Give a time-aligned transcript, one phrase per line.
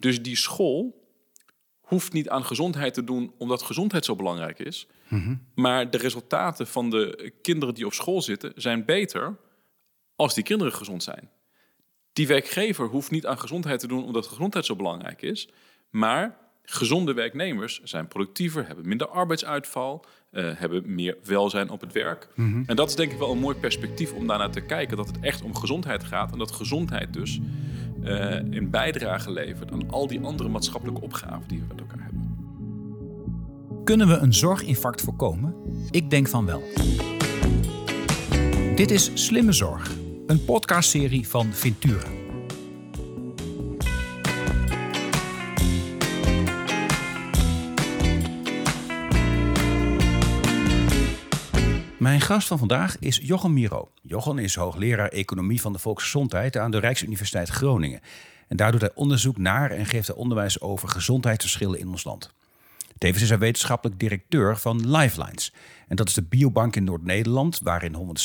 [0.00, 1.08] Dus die school
[1.80, 4.86] hoeft niet aan gezondheid te doen omdat gezondheid zo belangrijk is.
[5.54, 9.36] Maar de resultaten van de kinderen die op school zitten zijn beter
[10.16, 11.30] als die kinderen gezond zijn.
[12.12, 15.48] Die werkgever hoeft niet aan gezondheid te doen omdat gezondheid zo belangrijk is.
[15.90, 22.28] Maar gezonde werknemers zijn productiever, hebben minder arbeidsuitval, eh, hebben meer welzijn op het werk.
[22.66, 24.96] En dat is denk ik wel een mooi perspectief om daarnaar te kijken.
[24.96, 27.40] Dat het echt om gezondheid gaat en dat gezondheid dus
[28.02, 32.18] eh, een bijdrage levert aan al die andere maatschappelijke opgaven die we met elkaar hebben.
[33.84, 35.54] Kunnen we een zorginfarct voorkomen?
[35.90, 36.62] Ik denk van wel.
[38.74, 42.19] Dit is Slimme Zorg, een podcastserie van Ventura.
[52.00, 53.90] Mijn gast van vandaag is Jochem Miro.
[54.02, 58.00] Jochem is hoogleraar economie van de volksgezondheid aan de Rijksuniversiteit Groningen.
[58.48, 62.34] En daar doet hij onderzoek naar en geeft hij onderwijs over gezondheidsverschillen in ons land.
[62.98, 65.52] Tevens is hij wetenschappelijk directeur van Lifelines.
[65.88, 68.16] En dat is de biobank in Noord-Nederland, waarin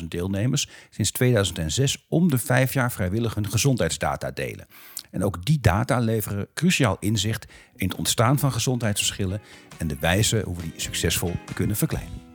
[0.00, 4.66] 167.000 deelnemers sinds 2006 om de vijf jaar vrijwillig hun gezondheidsdata delen.
[5.10, 7.46] En ook die data leveren cruciaal inzicht
[7.76, 9.40] in het ontstaan van gezondheidsverschillen
[9.78, 12.31] en de wijze hoe we die succesvol kunnen verkleinen.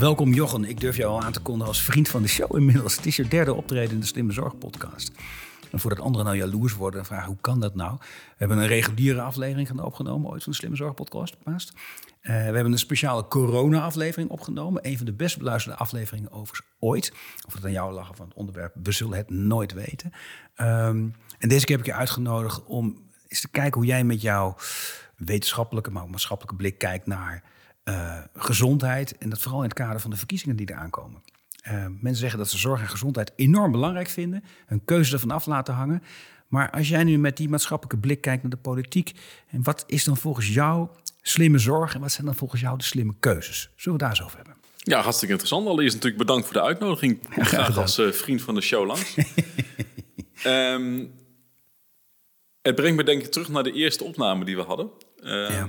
[0.00, 2.96] Welkom Jochen, ik durf jou al aan te kondigen als vriend van de show inmiddels.
[2.96, 5.12] Het is je derde optreden in de Slimme Zorg podcast.
[5.70, 7.96] En voordat anderen nou jaloers worden en vragen hoe kan dat nou?
[7.98, 11.36] We hebben een reguliere aflevering opgenomen ooit van de Slimme Zorg podcast.
[11.44, 11.60] Uh,
[12.22, 14.86] we hebben een speciale corona-aflevering opgenomen.
[14.86, 17.12] Een van de best beluisterde afleveringen overigens ooit.
[17.46, 20.12] Of het aan jou of aan het onderwerp, we zullen het nooit weten.
[20.56, 24.22] Um, en deze keer heb ik je uitgenodigd om eens te kijken hoe jij met
[24.22, 24.56] jouw
[25.16, 27.42] wetenschappelijke, maar ook maatschappelijke blik kijkt naar
[27.84, 29.18] uh, gezondheid.
[29.18, 31.22] En dat vooral in het kader van de verkiezingen die eraan komen.
[31.68, 34.44] Uh, mensen zeggen dat ze zorg en gezondheid enorm belangrijk vinden.
[34.66, 36.02] Hun keuze ervan af laten hangen.
[36.48, 39.12] Maar als jij nu met die maatschappelijke blik kijkt naar de politiek.
[39.50, 40.88] En wat is dan volgens jou
[41.22, 41.94] slimme zorg?
[41.94, 43.70] En wat zijn dan volgens jou de slimme keuzes?
[43.76, 44.54] Zullen we daar eens over hebben?
[44.76, 45.66] Ja, hartstikke interessant.
[45.66, 47.18] Allereerst natuurlijk bedankt voor de uitnodiging.
[47.30, 49.16] Graag als uh, vriend van de show langs.
[50.46, 51.12] um,
[52.62, 54.90] het brengt me denk ik terug naar de eerste opname die we hadden.
[55.22, 55.68] Um, ja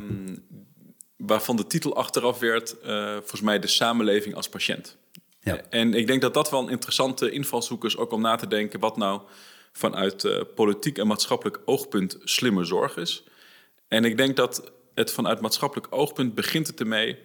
[1.25, 4.97] waarvan de titel achteraf werd, uh, volgens mij de samenleving als patiënt.
[5.39, 5.61] Ja.
[5.69, 8.79] En ik denk dat dat wel een interessante invalshoek is, ook om na te denken
[8.79, 9.21] wat nou
[9.71, 13.23] vanuit uh, politiek en maatschappelijk oogpunt slimme zorg is.
[13.87, 17.17] En ik denk dat het vanuit maatschappelijk oogpunt begint het ermee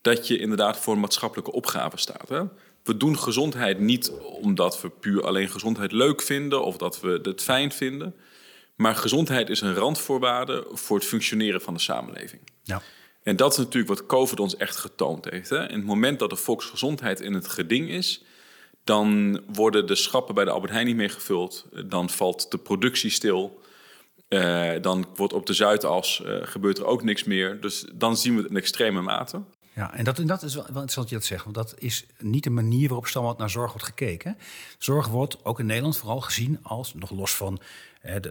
[0.00, 2.28] dat je inderdaad voor een maatschappelijke opgave staat.
[2.28, 2.42] Hè?
[2.82, 4.10] We doen gezondheid niet
[4.40, 8.14] omdat we puur alleen gezondheid leuk vinden of dat we het fijn vinden.
[8.76, 12.42] Maar gezondheid is een randvoorwaarde voor het functioneren van de samenleving.
[12.62, 12.82] Ja.
[13.26, 15.50] En dat is natuurlijk wat COVID ons echt getoond heeft.
[15.50, 15.68] Hè?
[15.68, 18.24] In het moment dat de volksgezondheid in het geding is,
[18.84, 21.66] dan worden de schappen bij de Albert Heijn niet meer gevuld.
[21.86, 23.60] Dan valt de productie stil.
[24.28, 27.60] Uh, dan wordt op de Zuidas uh, gebeurt er ook niks meer.
[27.60, 29.42] Dus dan zien we het in extreme mate.
[29.74, 31.44] Ja, en dat, dat is wel interessant je dat zegt.
[31.44, 34.38] Want dat is niet de manier waarop standaard naar zorg wordt gekeken.
[34.78, 37.60] Zorg wordt ook in Nederland vooral gezien als, nog los van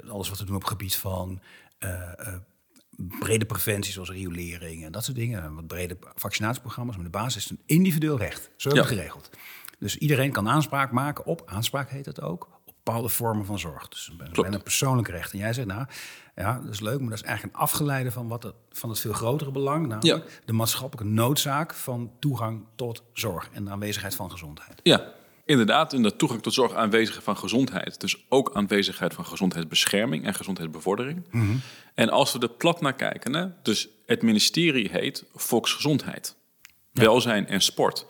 [0.08, 1.42] alles wat we doen op het gebied van
[1.80, 1.90] uh,
[3.20, 5.56] brede preventie zoals riolering en dat soort dingen.
[5.56, 6.96] Wat brede vaccinatieprogramma's.
[6.96, 8.50] Maar de basis is een individueel recht.
[8.56, 9.30] Zo hebben we het geregeld.
[9.80, 13.88] Dus iedereen kan aanspraak maken op, aanspraak heet het ook, op bepaalde vormen van zorg.
[13.88, 15.32] Dus een persoonlijk recht.
[15.32, 15.86] En jij zegt, nou,
[16.36, 19.00] ja, dat is leuk, maar dat is eigenlijk een afgeleide van, wat het, van het
[19.00, 19.88] veel grotere belang.
[19.88, 24.80] Namelijk de maatschappelijke noodzaak van toegang tot zorg en de aanwezigheid van gezondheid.
[24.84, 25.14] Ja,
[25.46, 28.00] Inderdaad, in de toegang tot zorg aanwezigheid van gezondheid.
[28.00, 31.26] Dus ook aanwezigheid van gezondheidsbescherming en gezondheidsbevordering.
[31.32, 31.62] Mm
[31.94, 36.36] En als we er plat naar kijken, hè, dus het ministerie heet Volksgezondheid,
[36.92, 38.06] Welzijn en Sport.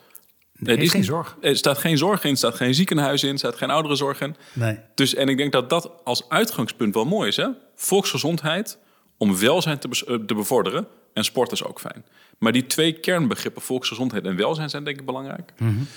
[0.63, 1.37] Er is geen zorg.
[1.41, 4.35] Er staat geen zorg in, er staat geen ziekenhuis in, er staat geen ouderenzorg in.
[4.53, 4.79] Nee.
[4.95, 7.35] Dus, en ik denk dat dat als uitgangspunt wel mooi is.
[7.35, 7.47] Hè?
[7.75, 8.77] Volksgezondheid
[9.17, 12.05] om welzijn te, be te bevorderen en sport is ook fijn.
[12.37, 15.53] Maar die twee kernbegrippen, volksgezondheid en welzijn, zijn denk ik belangrijk.
[15.57, 15.87] Mm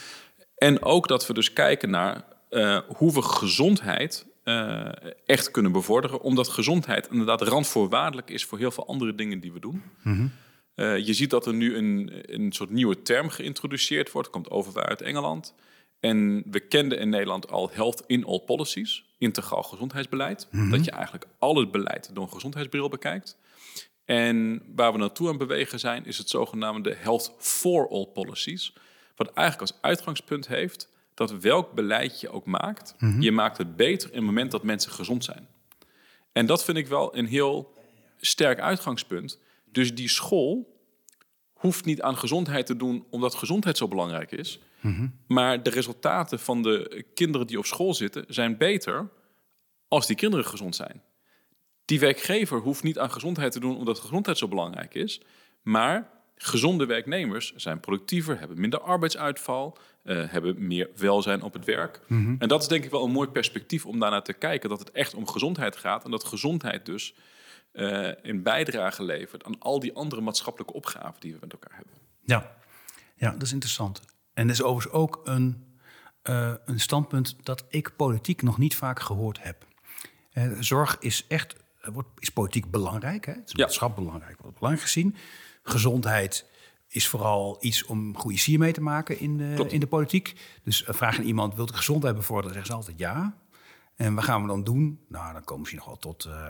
[0.58, 4.88] en ook dat we dus kijken naar uh, hoe we gezondheid uh,
[5.27, 6.21] echt kunnen bevorderen.
[6.21, 9.83] Omdat gezondheid inderdaad randvoorwaardelijk is voor heel veel andere dingen die we doen.
[10.03, 10.33] Mm -hmm.
[10.77, 14.30] uh, je ziet dat er nu een, een soort nieuwe term geïntroduceerd wordt.
[14.30, 15.54] komt over uit Engeland.
[16.00, 19.04] En we kenden in Nederland al health in all policies.
[19.18, 20.48] Integraal gezondheidsbeleid.
[20.50, 20.71] Mm -hmm.
[20.71, 23.38] Dat je eigenlijk al het beleid door een gezondheidsbril bekijkt.
[24.04, 28.72] En waar we naartoe aan bewegen zijn, is het zogenaamde health for all policies.
[29.18, 33.20] Wat eigenlijk als uitgangspunt heeft dat welk beleid je ook maakt, mhm.
[33.20, 35.48] je maakt het beter in het moment dat mensen gezond zijn.
[36.32, 37.74] En dat vind ik wel een heel
[38.16, 39.38] sterk uitgangspunt.
[39.65, 40.76] Dus die school
[41.53, 44.60] hoeft niet aan gezondheid te doen omdat gezondheid zo belangrijk is.
[45.26, 49.09] Maar de resultaten van de kinderen die op school zitten zijn beter
[49.88, 51.03] als die kinderen gezond zijn.
[51.84, 55.21] Die werkgever hoeft niet aan gezondheid te doen omdat gezondheid zo belangrijk is.
[55.62, 62.00] Maar gezonde werknemers zijn productiever, hebben minder arbeidsuitval, uh, hebben meer welzijn op het werk.
[62.38, 64.68] En dat is denk ik wel een mooi perspectief om daarnaar te kijken.
[64.68, 67.14] Dat het echt om gezondheid gaat en dat gezondheid dus
[67.72, 71.94] uh, een bijdrage levert aan al die andere maatschappelijke opgaven die we met elkaar hebben.
[72.24, 72.56] Ja,
[73.14, 74.00] ja dat is interessant.
[74.34, 75.64] En dat is overigens ook een,
[76.24, 79.66] uh, een standpunt dat ik politiek nog niet vaak gehoord heb.
[80.60, 81.56] zorg is echt
[81.92, 83.26] wordt, is politiek belangrijk.
[83.26, 83.32] Hè?
[83.32, 85.16] Het is maatschappelijk belangrijk, wordt belangrijk gezien.
[85.68, 86.47] Gezondheid
[86.88, 90.34] is vooral iets om goede sier mee te maken in de, in de politiek.
[90.62, 92.53] Dus vraag aan iemand, wilt u gezondheid bevorderen?
[92.53, 93.36] Zeggen ze altijd ja.
[93.97, 95.00] En wat gaan we dan doen?
[95.09, 96.48] Nou, dan komen ze nog wel tot uh,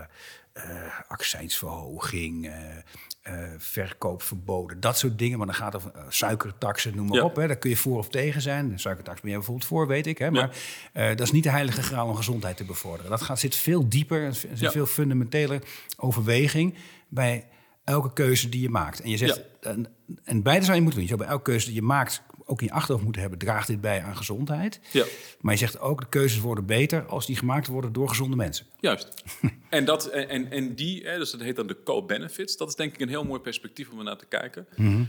[0.55, 0.65] uh,
[1.09, 5.39] accijnsverhoging, uh, verkoopverboden, dat soort dingen.
[5.39, 7.37] Maar dan gaat het over suikertaxen, noem maar op.
[7.37, 7.47] Hè.
[7.47, 8.69] Daar kun je voor of tegen zijn.
[8.69, 10.19] De suikertax ben je bijvoorbeeld voor, weet ik.
[10.19, 10.31] Hè.
[10.31, 10.57] Maar
[10.93, 11.09] ja.
[11.09, 13.11] dat is niet de heilige graal om gezondheid te bevorderen.
[13.11, 14.71] Dat gaat, zit veel dieper, er zit ja.
[14.71, 15.63] veel fundamentele
[15.97, 16.75] overweging
[17.09, 17.47] bij
[17.89, 19.01] elke keuze die je maakt.
[19.01, 19.71] En je zegt, ja.
[19.71, 19.87] en,
[20.25, 21.09] en beide zou je moeten doen.
[21.09, 23.67] Je zou bij elke keuze die je maakt ook in je achterhoofd moeten hebben, draagt
[23.67, 24.81] dit bij aan gezondheid.
[24.93, 25.05] Ja.
[25.41, 28.67] Maar je zegt ook, de keuzes worden beter als die gemaakt worden door gezonde mensen.
[28.81, 29.25] Juist.
[29.71, 32.95] en, dat, en, en die, hè, dus dat heet dan de co-benefits, dat is denk
[32.95, 34.67] ik een heel mooi perspectief om naar te kijken.
[34.77, 35.09] Mm -hmm.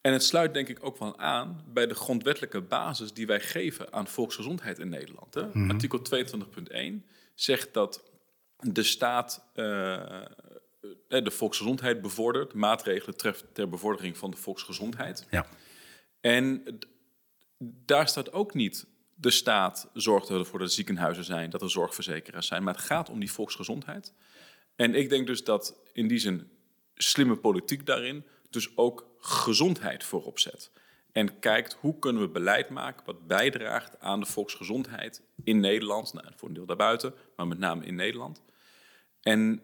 [0.00, 3.92] En het sluit denk ik ook wel aan bij de grondwettelijke basis die wij geven
[3.92, 5.34] aan volksgezondheid in Nederland.
[5.34, 5.42] Hè?
[5.42, 5.70] Mm -hmm.
[5.70, 6.00] Artikel
[7.00, 8.10] 22.1 zegt dat
[8.58, 10.00] de staat uh,
[11.08, 15.26] de volksgezondheid bevordert, maatregelen treft ter bevordering van de volksgezondheid.
[15.30, 15.46] Ja.
[16.20, 16.78] En
[17.58, 22.46] daar staat ook niet de staat zorgt ervoor dat er ziekenhuizen zijn, dat er zorgverzekeraars
[22.46, 24.14] zijn, maar het gaat om die volksgezondheid.
[24.76, 26.50] En ik denk dus dat in die zin
[26.94, 30.70] slimme politiek daarin dus ook gezondheid voorop zet.
[31.12, 36.26] En kijkt hoe kunnen we beleid maken wat bijdraagt aan de volksgezondheid in Nederland, nou,
[36.36, 38.42] voor een deel daarbuiten, maar met name in Nederland.
[39.20, 39.62] En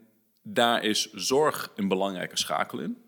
[0.49, 3.05] daar is zorg een belangrijke schakel in.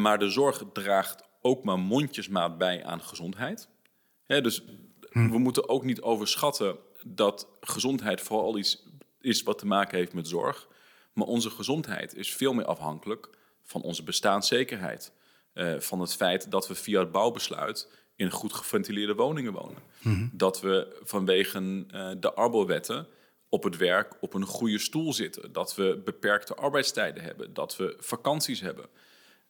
[0.00, 3.68] Maar de zorg draagt ook maar mondjesmaat bij aan gezondheid.
[4.26, 4.64] dus
[5.12, 8.88] we moeten ook niet overschatten dat gezondheid vooral iets
[9.20, 10.68] is wat te maken heeft met zorg.
[11.12, 13.30] Maar onze gezondheid is veel meer afhankelijk
[13.62, 15.12] van onze bestaanszekerheid.
[15.54, 19.82] Uh, van het feit dat we via het bouwbesluit in goed geventileerde woningen wonen.
[20.32, 23.06] Dat we vanwege uh, de arbo-wetten
[23.50, 25.52] op het werk op een goede stoel zitten.
[25.52, 27.54] Dat we beperkte arbeidstijden hebben.
[27.54, 28.86] Dat we vakanties hebben.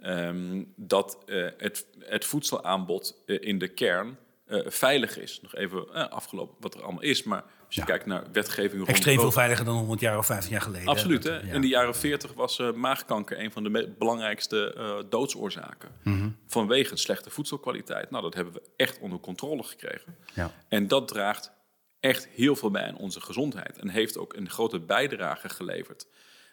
[0.02, 4.18] Um, dat uh, het, het, voedselaanbod uh, in de kern
[4.48, 5.40] uh, veilig is.
[5.42, 7.86] Nog even afgelopen wat er allemaal is, maar als je ja.
[7.86, 8.86] kijkt naar wetgeving...
[8.86, 10.88] Extreem veel veiliger dan 100 jaar of 15 jaar geleden.
[10.88, 11.24] Absoluut.
[11.24, 11.36] Hè?
[11.36, 11.52] Ja.
[11.52, 15.88] In de jaren 40 was maagkanker een van de belangrijkste doodsoorzaken.
[16.02, 16.36] Mm -hmm.
[16.46, 18.10] Vanwege slechte voedselkwaliteit.
[18.10, 20.16] Nou, dat hebben we echt onder controle gekregen.
[20.34, 20.52] Ja.
[20.68, 21.52] En dat draagt
[22.00, 23.78] echt heel veel bij aan onze gezondheid.
[23.78, 26.06] En heeft ook een grote bijdrage geleverd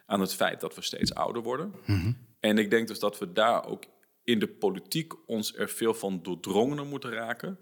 [0.06, 1.74] aan het feit dat we steeds ouder worden.
[1.86, 2.18] Mm -hmm.
[2.40, 3.84] En ik denk dus dat we daar ook
[4.24, 7.60] in de politiek ons er veel van doordrongener moeten raken.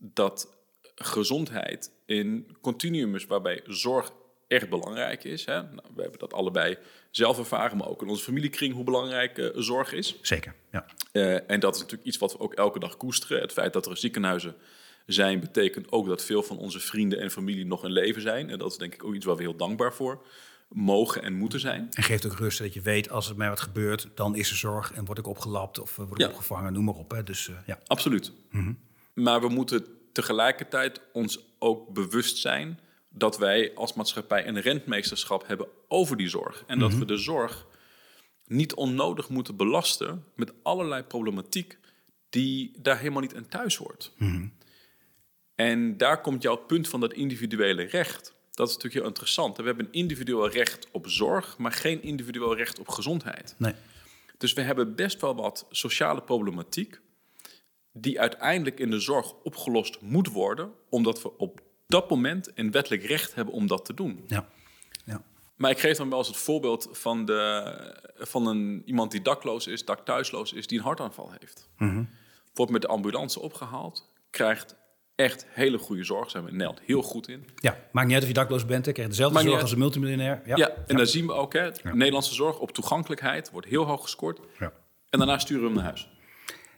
[0.00, 0.56] Dat
[0.94, 4.12] gezondheid in continuum is waarbij zorg
[4.48, 5.44] echt belangrijk is.
[5.44, 5.62] Hè?
[5.62, 6.78] Nou, we hebben dat allebei
[7.10, 10.18] zelf ervaren, maar ook in onze familiekring hoe belangrijk uh, zorg is.
[10.22, 10.86] Zeker, ja.
[11.12, 13.40] Uh, en dat is natuurlijk iets wat we ook elke dag koesteren.
[13.40, 14.54] Het feit dat er ziekenhuizen
[15.12, 18.50] zijn, betekent ook dat veel van onze vrienden en familie nog in leven zijn.
[18.50, 20.26] En dat is denk ik ook iets waar we heel dankbaar voor
[20.68, 21.88] mogen en moeten zijn.
[21.90, 24.56] En geeft ook rust dat je weet, als er mij wat gebeurt, dan is er
[24.56, 26.28] zorg en word ik opgelapt of word ik ja.
[26.28, 27.10] opgevangen, noem maar op.
[27.10, 27.22] Hè.
[27.22, 27.78] Dus, uh, ja.
[27.86, 28.32] Absoluut.
[28.50, 28.78] Mm -hmm.
[29.24, 35.66] Maar we moeten tegelijkertijd ons ook bewust zijn dat wij als maatschappij een rentmeesterschap hebben
[35.88, 36.64] over die zorg.
[36.66, 37.06] En dat mm -hmm.
[37.06, 37.66] we de zorg
[38.46, 41.78] niet onnodig moeten belasten met allerlei problematiek
[42.28, 44.12] die daar helemaal niet in thuis hoort.
[44.16, 44.52] Mm -hmm.
[45.58, 48.34] En daar komt jouw punt van dat individuele recht.
[48.50, 49.56] Dat is natuurlijk heel interessant.
[49.56, 53.54] We hebben een individueel recht op zorg, maar geen individueel recht op gezondheid.
[53.56, 53.74] Nee.
[54.36, 57.00] Dus we hebben best wel wat sociale problematiek
[57.92, 63.04] die uiteindelijk in de zorg opgelost moet worden, omdat we op dat moment een wettelijk
[63.04, 64.24] recht hebben om dat te doen.
[64.26, 64.48] Ja.
[65.04, 65.22] Ja.
[65.56, 69.66] Maar ik geef dan wel eens het voorbeeld van, de, van een, iemand die dakloos
[69.66, 71.68] is, dakthuisloos is, die een hartaanval heeft.
[71.76, 72.08] Mm -hmm.
[72.54, 74.76] Wordt met de ambulance opgehaald, krijgt
[75.18, 76.30] echt hele goede zorg.
[76.30, 77.46] Zijn we in Nederland heel goed in.
[77.56, 78.86] Ja, maakt niet uit of je dakloos bent.
[78.86, 80.42] Ik krijg dezelfde zorg als een multimiljonair.
[80.44, 80.96] Ja, ja en ja.
[80.96, 81.94] dan zien we ook, hè, ja.
[81.94, 84.40] Nederlandse zorg op toegankelijkheid wordt heel hoog gescoord.
[84.58, 84.72] Ja.
[85.10, 86.08] En daarna sturen we hem naar huis.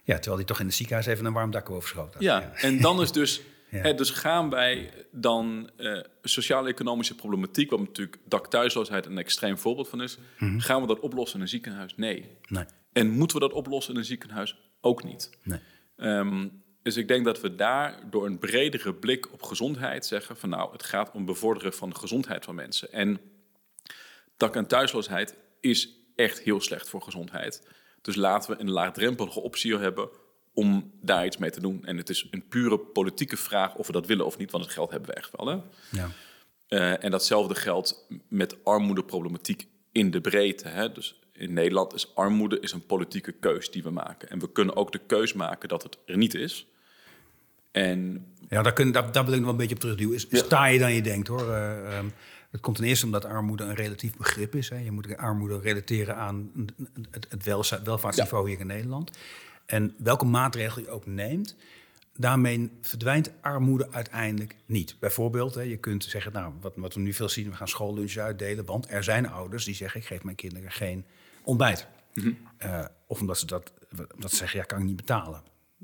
[0.05, 2.23] Ja, terwijl hij toch in de ziekenhuis even een warm dak overschoten had.
[2.23, 3.41] Ja, en dan is dus...
[3.71, 7.71] Hè, dus gaan wij dan uh, sociaal-economische problematiek...
[7.71, 10.19] wat natuurlijk dakthuisloosheid een extreem voorbeeld van is...
[10.19, 10.61] Mm -hmm.
[10.61, 11.93] gaan we dat oplossen in een ziekenhuis?
[11.97, 12.37] Nee.
[12.49, 12.65] nee.
[12.93, 14.57] En moeten we dat oplossen in een ziekenhuis?
[14.81, 15.31] Ook niet.
[15.43, 15.61] Nee.
[15.97, 16.47] Ehm,
[16.91, 20.73] dus ik denk dat we daar door een bredere blik op gezondheid zeggen van nou,
[20.73, 22.93] het gaat om bevorderen van de gezondheid van mensen.
[22.93, 23.21] En
[24.37, 27.69] dak- en thuisloosheid is echt heel slecht voor gezondheid.
[28.01, 30.09] Dus laten we een laagdrempelige optie hebben
[30.53, 31.85] om daar iets mee te doen.
[31.85, 34.73] En het is een pure politieke vraag of we dat willen of niet, want het
[34.73, 35.47] geld hebben we echt wel.
[35.47, 35.59] Hè?
[35.91, 36.11] Ja.
[36.69, 40.69] Uh, en datzelfde geldt met armoedeproblematiek in de breedte.
[40.69, 40.93] Hè?
[40.93, 44.31] Dus in Nederland is armoede is een politieke keus die we maken.
[44.31, 46.67] En we kunnen ook de keus maken dat het er niet is.
[47.71, 50.15] En ja, daar, kun, daar, daar wil ik nog wel een beetje op terugduwen.
[50.15, 51.49] Is, Sta je dan je denkt hoor.
[51.49, 52.13] Uh, um,
[52.51, 54.69] het komt ten eerste omdat armoede een relatief begrip is.
[54.69, 54.77] Hè.
[54.77, 56.51] Je moet armoede relateren aan
[57.11, 57.45] het, het
[57.85, 58.51] welvaartsniveau ja.
[58.51, 59.19] hier in Nederland.
[59.67, 61.57] En welke maatregel je ook neemt,
[62.17, 64.97] daarmee verdwijnt armoede uiteindelijk niet.
[64.99, 68.19] Bijvoorbeeld, hè, je kunt zeggen, nou, wat, wat we nu veel zien, we gaan schoollunches
[68.19, 68.65] uitdelen.
[68.65, 71.05] Want er zijn ouders die zeggen, ik geef mijn kinderen geen
[71.43, 71.87] ontbijt.
[72.13, 72.39] -hmm.
[72.65, 73.73] uh, of omdat ze dat,
[74.19, 75.43] dat ze zeggen, ja, kan ik niet betalen.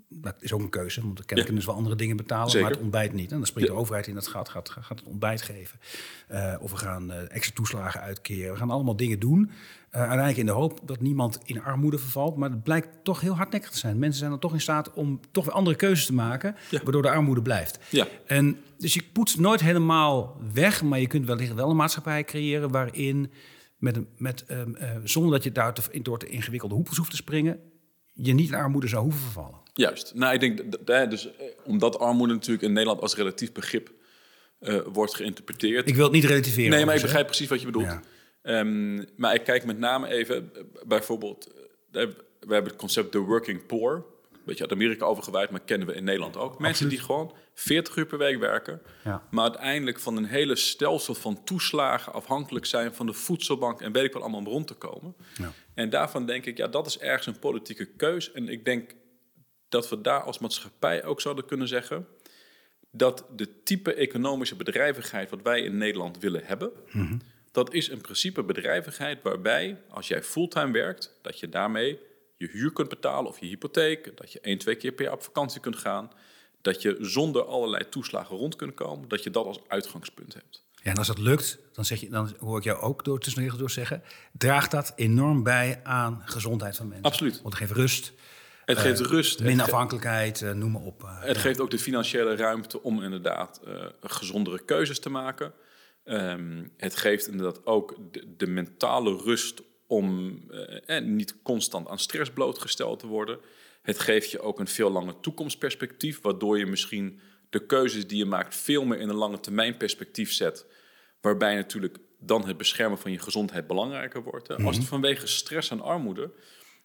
[0.08, 2.60] Dat is ook een keuze, want dan kunnen ze wel andere dingen betalen, Zeker.
[2.62, 3.30] maar het ontbijt niet.
[3.30, 5.78] En dan springt de overheid in dat gat, gaat, gaat het ontbijt geven.
[6.32, 8.52] Uh, of we gaan uh, extra toeslagen uitkeren.
[8.52, 9.40] We gaan allemaal dingen doen.
[9.40, 12.36] Uh, uiteindelijk in de hoop dat niemand in armoede vervalt.
[12.36, 13.98] Maar het blijkt toch heel hardnekkig te zijn.
[13.98, 16.82] Mensen zijn dan toch in staat om toch weer andere keuzes te maken, Ja.
[16.82, 17.78] waardoor de armoede blijft.
[17.90, 18.06] Ja.
[18.26, 22.70] En dus je poetst nooit helemaal weg, maar je kunt wellicht wel een maatschappij creëren
[22.70, 23.30] waarin,
[23.78, 27.10] met een, met, um, uh, zonder dat je daar te, door de ingewikkelde hoepels hoeft
[27.10, 27.58] te springen,
[28.12, 29.64] je niet in armoede zou hoeven vervallen.
[29.76, 30.14] Juist.
[30.14, 33.90] Nou, ik denk dat, dus eh, omdat armoede natuurlijk in Nederland als relatief begrip
[34.60, 35.88] uh, wordt geïnterpreteerd.
[35.88, 36.70] Ik wil het niet relativeren.
[36.70, 37.98] Nee, maar ik begrijp precies wat je bedoelt.
[38.42, 38.58] Ja.
[38.58, 41.48] Um, maar ik kijk met name even, eh, bijvoorbeeld,
[41.90, 43.94] we hebben het concept de working poor.
[44.32, 46.58] Een beetje uit Amerika overgewaaid, maar kennen we in Nederland ook.
[46.58, 46.92] Mensen Absoluut.
[46.92, 49.22] die gewoon 40 uur per week werken, Ja.
[49.30, 54.04] maar uiteindelijk van een hele stelsel van toeslagen afhankelijk zijn van de voedselbank en weet
[54.04, 55.14] ik wat allemaal om rond te komen.
[55.36, 55.52] Ja.
[55.74, 58.32] En daarvan denk ik, ja, dat is ergens een politieke keus.
[58.32, 58.90] En ik denk
[59.68, 62.06] dat we daar als maatschappij ook zouden kunnen zeggen
[62.90, 67.16] dat de type economische bedrijvigheid wat wij in Nederland willen hebben, Mhm.
[67.52, 71.98] dat is in principe bedrijvigheid waarbij als jij fulltime werkt, dat je daarmee
[72.36, 75.22] je huur kunt betalen of je hypotheek, dat je één, twee keer per jaar op
[75.22, 76.10] vakantie kunt gaan,
[76.60, 80.64] dat je zonder allerlei toeslagen rond kunt komen, dat je dat als uitgangspunt hebt.
[80.82, 83.34] Ja, en als dat lukt, dan, zeg je, dan hoor ik jou ook door tussen
[83.34, 87.04] de regels door zeggen, draagt dat enorm bij aan gezondheid van mensen.
[87.04, 87.42] Absoluut.
[87.42, 88.12] Want het geeft rust,
[88.66, 89.40] Het geeft rust.
[89.42, 91.02] minder afhankelijkheid, eh, noem maar op.
[91.02, 91.22] eh.
[91.22, 95.52] Het geeft ook de financiële ruimte om inderdaad eh, gezondere keuzes te maken.
[96.04, 100.40] Ehm, het geeft inderdaad ook de, de mentale rust om
[100.86, 103.38] eh, niet constant aan stress blootgesteld te worden.
[103.82, 107.20] Het geeft je ook een veel langer toekomstperspectief, waardoor je misschien
[107.50, 110.66] de keuzes die je maakt veel meer in een lange termijn perspectief zet.
[111.20, 114.48] Waarbij natuurlijk dan het beschermen van je gezondheid belangrijker wordt.
[114.48, 114.54] hè.
[114.56, 116.30] Als het vanwege stress en armoede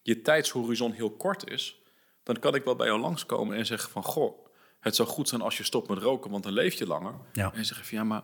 [0.02, 1.82] je tijdshorizon heel kort is,
[2.22, 4.02] dan kan ik wel bij jou langskomen en zeggen van...
[4.02, 4.46] goh,
[4.80, 7.14] het zou goed zijn als je stopt met roken, want dan leef je langer.
[7.32, 7.52] Ja.
[7.54, 8.22] En zegt van ja, maar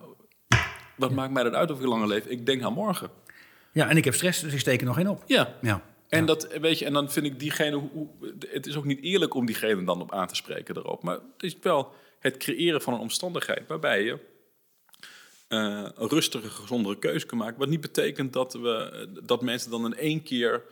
[0.96, 2.26] wat maakt mij dat uit of ik langer leef?
[2.26, 3.10] Ik denk aan morgen.
[3.72, 5.22] Ja, en ik heb stress, dus ik steek er nog één op.
[5.26, 5.58] Ja.
[5.62, 5.82] Ja.
[6.08, 7.88] En, dat, weet je, en dan vind ik diegene...
[8.50, 11.02] het is ook niet eerlijk om diegene dan op aan te spreken erop.
[11.02, 14.18] Maar het is wel het creëren van een omstandigheid waarbij je...
[15.48, 17.58] eh, een rustige, gezondere keuze kan maken.
[17.58, 20.62] Wat niet betekent dat, we, dat mensen dan in één keer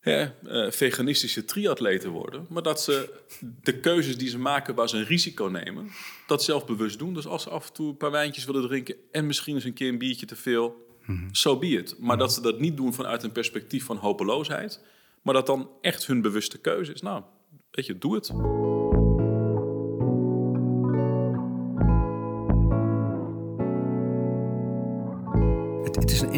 [0.00, 2.46] hè, eh, veganistische triatleten worden.
[2.48, 3.20] Maar dat ze
[3.62, 5.90] de keuzes die ze maken waar ze een risico nemen,
[6.26, 7.14] dat zelfbewust doen.
[7.14, 9.72] Dus als ze af en toe een paar wijntjes willen drinken en misschien eens een
[9.72, 10.86] keer een biertje te veel,
[11.30, 11.96] so be it.
[11.98, 14.84] Maar dat ze dat niet doen vanuit een perspectief van hopeloosheid,
[15.22, 17.02] maar dat dan echt hun bewuste keuze is.
[17.02, 17.22] Nou,
[17.70, 18.30] weet je, doe het.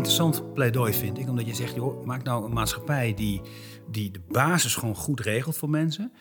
[0.00, 1.28] Interessant pleidooi, vind ik.
[1.28, 3.40] Omdat je zegt, joh, maak nou een maatschappij die,
[3.90, 6.12] die de basis gewoon goed regelt voor mensen.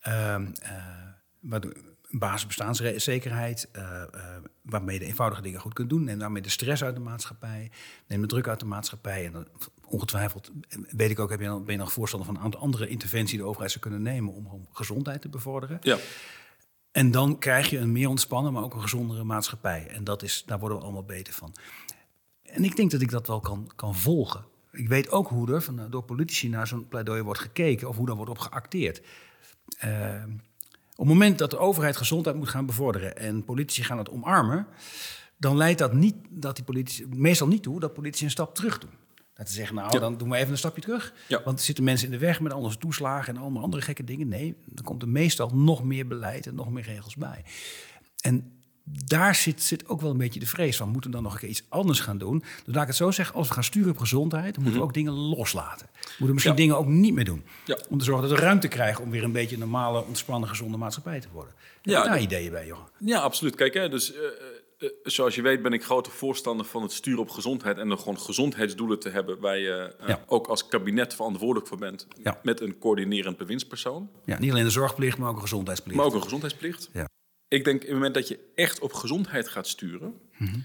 [0.00, 4.08] Ehm, eh, een basisbestaanszekerheid, eh, eh,
[4.62, 6.04] waarmee je de eenvoudige dingen goed kunt doen.
[6.04, 7.70] Neem daarmee de stress uit de maatschappij,
[8.06, 9.26] neem de druk uit de maatschappij.
[9.26, 9.46] En dan,
[9.84, 10.50] ongetwijfeld,
[10.90, 13.30] weet ik ook, heb je dan, ben je nog voorstander van een aantal andere interventies
[13.30, 15.78] die de overheid zou kunnen nemen om, om gezondheid te bevorderen.
[15.80, 15.96] Ja,
[16.92, 19.86] En dan krijg je een meer ontspannen, maar ook een gezondere maatschappij.
[19.86, 21.54] En dat is, daar worden we allemaal beter van.
[22.56, 24.44] En ik denk dat ik dat wel kan, kan volgen.
[24.72, 28.06] Ik weet ook hoe er van, door politici naar zo'n pleidooi wordt gekeken of hoe
[28.06, 29.02] daar wordt op geacteerd.
[29.78, 30.22] Eh,
[30.90, 34.66] op het moment dat de overheid gezondheid moet gaan bevorderen en politici gaan het omarmen,
[35.36, 38.78] dan leidt dat, niet, dat die politici, meestal niet toe dat politici een stap terug
[38.78, 38.90] doen.
[39.34, 39.98] Dat ze zeggen, nou, Ja.
[39.98, 41.12] dan doen we even een stapje terug.
[41.28, 41.42] Ja.
[41.44, 44.04] Want er zitten mensen in de weg met al onze toeslagen en allemaal andere gekke
[44.04, 44.28] dingen.
[44.28, 47.44] Nee, dan komt er meestal nog meer beleid en nog meer regels bij.
[48.20, 48.55] En
[49.04, 50.88] daar zit, zit ook wel een beetje de vrees van.
[50.88, 52.38] Moeten we dan nog een keer iets anders gaan doen?
[52.64, 54.54] Dus laat ik het zo zeggen, als we gaan sturen op gezondheid...
[54.54, 55.86] dan moeten we ook dingen loslaten.
[55.92, 56.62] We moeten misschien Mhm.
[56.62, 56.66] Ja.
[56.68, 57.44] dingen ook niet meer doen.
[57.64, 57.78] Ja.
[57.88, 59.04] Om te zorgen dat we ruimte krijgen...
[59.04, 61.52] om weer een beetje een normale, ontspannen, gezonde maatschappij te worden.
[61.56, 62.88] Heb Ja, je daar dat- ideeën bij, Johan?
[62.98, 63.54] Ja, absoluut.
[63.54, 64.20] Kijk, hè, dus eh,
[64.78, 67.98] eh, zoals je weet ben ik grote voorstander van het sturen op gezondheid en er
[67.98, 70.20] gewoon gezondheidsdoelen te hebben waar je eh, Ja.
[70.26, 72.06] ook als kabinet verantwoordelijk voor bent
[72.42, 75.96] met een coördinerend bewindspersoon, Ja, niet alleen de zorgplicht, maar ook een gezondheidsplicht.
[75.96, 76.88] maar ook een gezondheidsplicht.
[76.92, 77.08] Ja.
[77.48, 80.58] Ik denk in het moment dat je echt op gezondheid gaat sturen, Mhm.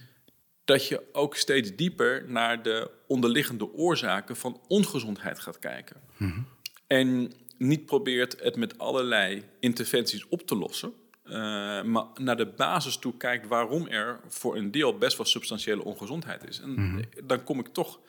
[0.65, 6.01] dat je ook steeds dieper naar de onderliggende oorzaken van ongezondheid gaat kijken.
[6.17, 6.39] Mhm.
[6.87, 10.93] En niet probeert het met allerlei interventies op te lossen.
[11.23, 15.83] eh, maar naar de basis toe kijkt waarom er voor een deel best wel substantiële
[15.83, 16.59] ongezondheid is.
[16.59, 17.01] En Mhm.
[17.25, 17.99] dan kom ik toch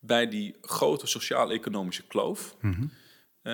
[0.00, 2.56] bij die grote sociaal-economische kloof.
[3.42, 3.52] Eh,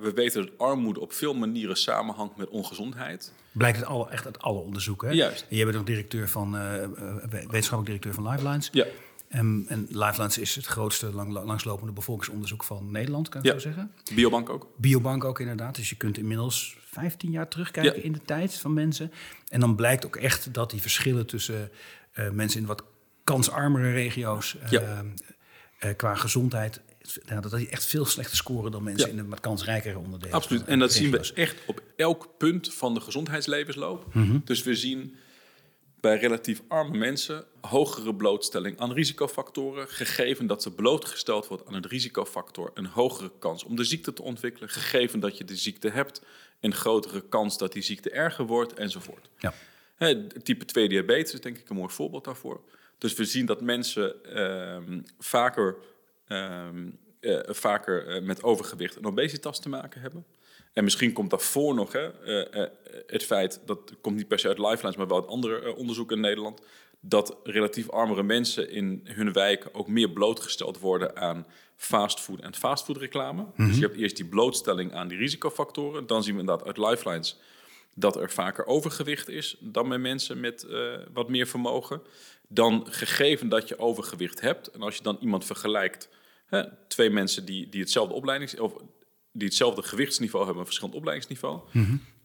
[0.00, 3.32] we weten dat armoede op veel manieren samenhangt met ongezondheid.
[3.52, 5.08] Blijkt het alle, echt uit alle onderzoeken.
[5.08, 5.14] Hè?
[5.14, 5.46] Juist.
[5.50, 6.90] En jij bent ook directeur van, eh, eh,
[7.22, 8.68] wetenschappelijk directeur van Lifelines.
[8.72, 8.86] Ja,
[9.28, 13.52] En, en Lifelines is het grootste lang, langslopende bevolkingsonderzoek van Nederland, kan ik Ja.
[13.52, 13.92] zo zeggen.
[14.14, 14.68] biobank ook.
[14.76, 15.74] Biobank ook inderdaad.
[15.76, 18.02] Dus je kunt inmiddels 15 jaar terugkijken Ja.
[18.02, 19.12] in de tijd van mensen.
[19.48, 21.70] En dan blijkt ook echt dat die verschillen tussen
[22.32, 22.84] mensen in wat
[23.24, 25.04] kansarmere regio's eh, Ja.
[25.78, 26.80] eh, qua gezondheid.
[27.26, 29.16] Nou, dat die echt veel slechter scoren dan mensen Ja.
[29.16, 30.34] in de wat kansrijkere onderdelen.
[30.34, 30.64] Absoluut.
[30.64, 34.14] En dat zien we echt op elk punt van de gezondheidslevensloop.
[34.14, 34.38] Mhm.
[34.44, 35.16] Dus we zien
[36.00, 39.88] bij relatief arme mensen hogere blootstelling aan risicofactoren.
[39.88, 44.22] Gegeven dat ze blootgesteld wordt aan een risicofactor, een hogere kans om de ziekte te
[44.22, 44.68] ontwikkelen.
[44.68, 46.22] Gegeven dat je de ziekte hebt,
[46.60, 49.30] een grotere kans dat die ziekte erger wordt, enzovoort.
[49.38, 49.54] Ja.
[49.96, 52.60] Hè, type 2 diabetes is denk ik een mooi voorbeeld daarvoor.
[52.98, 55.76] Dus we zien dat mensen ehm, vaker,
[56.26, 56.88] ehm,
[57.26, 60.26] eh, vaker eh, met overgewicht en obesitas te maken hebben.
[60.72, 62.66] En misschien komt daarvoor nog hè, eh,
[63.06, 66.22] het feit, dat komt niet per se uit Lifelines, maar wel uit andere onderzoeken in
[66.22, 66.60] Nederland,
[67.00, 73.46] dat relatief armere mensen in hun wijken ook meer blootgesteld worden aan fastfood en fastfoodreclame.
[73.56, 76.06] Dus je hebt eerst die blootstelling aan die risicofactoren.
[76.06, 77.38] Dan zien we inderdaad uit Lifelines
[77.94, 80.66] dat er vaker overgewicht is dan bij mensen met
[81.12, 82.02] wat meer vermogen.
[82.48, 86.08] Dan gegeven dat je overgewicht hebt, en als je dan iemand vergelijkt,
[86.46, 88.72] hè, twee mensen die, die hetzelfde opleidings of
[89.32, 91.60] die hetzelfde gewichtsniveau hebben, een verschillend opleidingsniveau,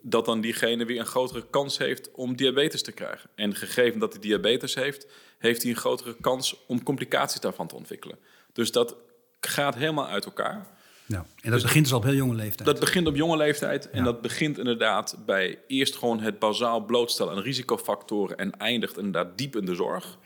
[0.02, 3.30] dat dan diegene weer een grotere kans heeft om diabetes te krijgen.
[3.36, 5.08] En gegeven dat hij diabetes heeft,
[5.38, 8.18] heeft hij een grotere kans om complicaties daarvan te ontwikkelen.
[8.54, 8.96] Dus dat
[9.40, 10.68] gaat helemaal uit elkaar.
[11.06, 11.26] Ja.
[11.42, 12.66] En dat begint dus al op heel jonge leeftijd.
[12.66, 17.34] Dat begint op jonge leeftijd en dat begint inderdaad bij eerst gewoon het bazaal blootstellen
[17.34, 20.18] aan risicofactoren en eindigt inderdaad diep in de zorg.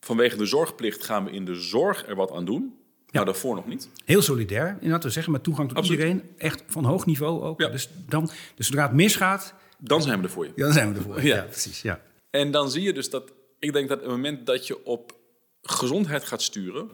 [0.00, 2.78] Vanwege de zorgplicht gaan we in de zorg er wat aan doen,
[3.18, 3.88] maar daarvoor nog niet.
[4.04, 6.00] Heel solidair, inderdaad, we zeggen, met toegang tot Absoluut.
[6.00, 6.30] iedereen.
[6.36, 7.60] Echt van hoog niveau ook.
[7.60, 7.68] Ja.
[7.68, 10.52] Dus, dan, dus zodra het misgaat, Dan zijn we er voor je.
[10.56, 11.22] ja, dan zijn we ervoor.
[11.22, 11.36] Ja.
[11.36, 11.82] Ja, precies.
[11.82, 12.00] Ja.
[12.30, 15.12] En dan zie je dus dat, ik denk dat het moment dat je op
[15.62, 16.88] gezondheid gaat sturen,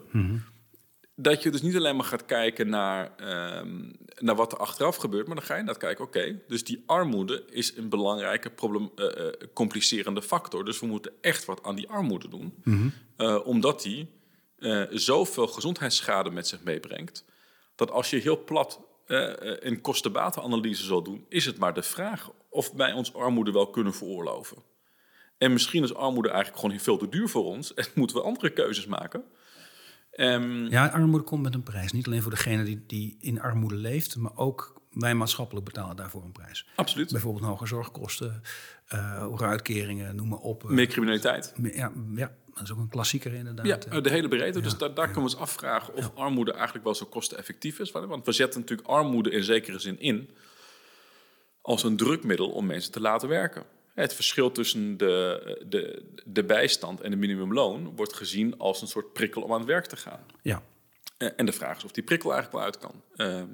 [1.14, 3.68] dat je dus niet alleen maar gaat kijken naar, ehm,
[4.18, 7.44] naar wat er achteraf gebeurt, maar dan ga je naar kijken, oké, dus die armoede
[7.50, 8.50] is een belangrijke
[8.94, 10.64] eh, eh, complicerende factor.
[10.64, 12.54] Dus we moeten echt wat aan die armoede doen,
[13.16, 14.08] Eh, omdat die
[14.60, 17.24] eh, zoveel gezondheidsschade met zich meebrengt,
[17.76, 22.30] dat als je heel plat eh, een kostenbatenanalyse zal doen, is het maar de vraag
[22.48, 24.56] of wij ons armoede wel kunnen veroorloven.
[25.38, 28.52] En misschien is armoede eigenlijk gewoon veel te duur voor ons en moeten we andere
[28.52, 29.24] keuzes maken.
[30.10, 31.92] Ehm, ja, armoede komt met een prijs.
[31.92, 36.24] Niet alleen voor degene die, die in armoede leeft, maar ook wij maatschappelijk betalen daarvoor
[36.24, 36.66] een prijs.
[36.76, 37.12] Absoluut.
[37.12, 38.42] Bijvoorbeeld hoge zorgkosten,
[39.18, 40.68] hoge uitkeringen, noem maar op.
[40.68, 41.54] Meer criminaliteit.
[41.62, 43.66] Ja, ja, dat is ook een klassieker inderdaad.
[43.66, 44.60] Ja, Eh, de hele breedte.
[44.60, 47.90] Dus daar, daar kunnen we ons afvragen of armoede eigenlijk wel zo kosteneffectief is.
[47.90, 50.30] Want we zetten natuurlijk armoede in zekere zin in
[51.62, 53.64] als een drukmiddel om mensen te laten werken.
[53.94, 59.12] Het verschil tussen de, de, de bijstand en de minimumloon wordt gezien als een soort
[59.12, 60.20] prikkel om aan het werk te gaan.
[60.42, 60.62] ja.
[61.36, 63.02] En de vraag is of die prikkel eigenlijk wel uit kan.
[63.26, 63.48] Ehm,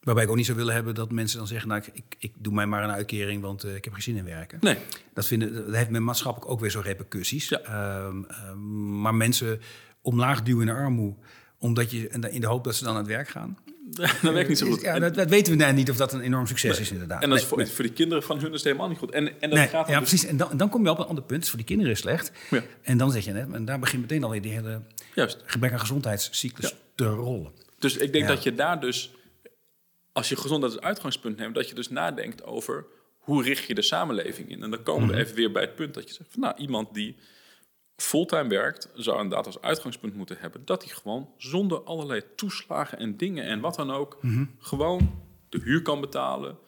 [0.00, 1.68] Waarbij ik ook niet zou willen hebben dat mensen dan zeggen...
[1.68, 4.24] nou, ik, ik, doe mij maar een uitkering, want eh, ik heb geen zin in
[4.24, 4.58] werken.
[4.60, 4.76] nee,
[5.14, 7.48] Dat, vinden, dat heeft met maatschappelijk ook weer zo repercussies.
[7.48, 7.58] Ja.
[7.60, 9.60] Ehm, ehm, maar mensen
[10.02, 11.16] omlaag duwen in de armoede...
[11.58, 13.58] omdat je in de hoop dat ze dan aan het werk gaan.
[14.22, 14.80] dat werkt niet zo goed.
[14.80, 17.22] Ja, dat, dat weten we nou niet of dat een enorm succes is inderdaad.
[17.22, 17.66] En dat is voor, nee.
[17.66, 19.10] voor die kinderen van hun is helemaal niet goed.
[19.10, 20.28] En, en dat Nee, gaat dan ja, dus- precies.
[20.28, 21.48] En dan, dan kom je op een ander punt.
[21.48, 22.32] Voor die kinderen is slecht.
[22.50, 22.62] Ja.
[22.82, 24.80] En dan zeg je net, en daar begint meteen alweer die hele
[25.14, 25.42] Juist.
[25.44, 26.76] gebrek aan gezondheidscyclus Ja.
[26.94, 27.52] te rollen.
[27.78, 28.34] Dus ik denk Ja.
[28.34, 29.14] dat je daar dus,
[30.12, 32.86] als je gezondheid als uitgangspunt neemt, dat je dus nadenkt over
[33.18, 34.62] hoe richt je de samenleving in.
[34.62, 35.14] En dan komen Mhm.
[35.14, 37.16] we even weer bij het punt dat je zegt, van, nou, iemand die
[37.96, 43.16] fulltime werkt, zou inderdaad als uitgangspunt moeten hebben dat hij gewoon zonder allerlei toeslagen en
[43.16, 44.44] dingen en wat dan ook, Mhm.
[44.58, 46.58] gewoon de huur kan betalen,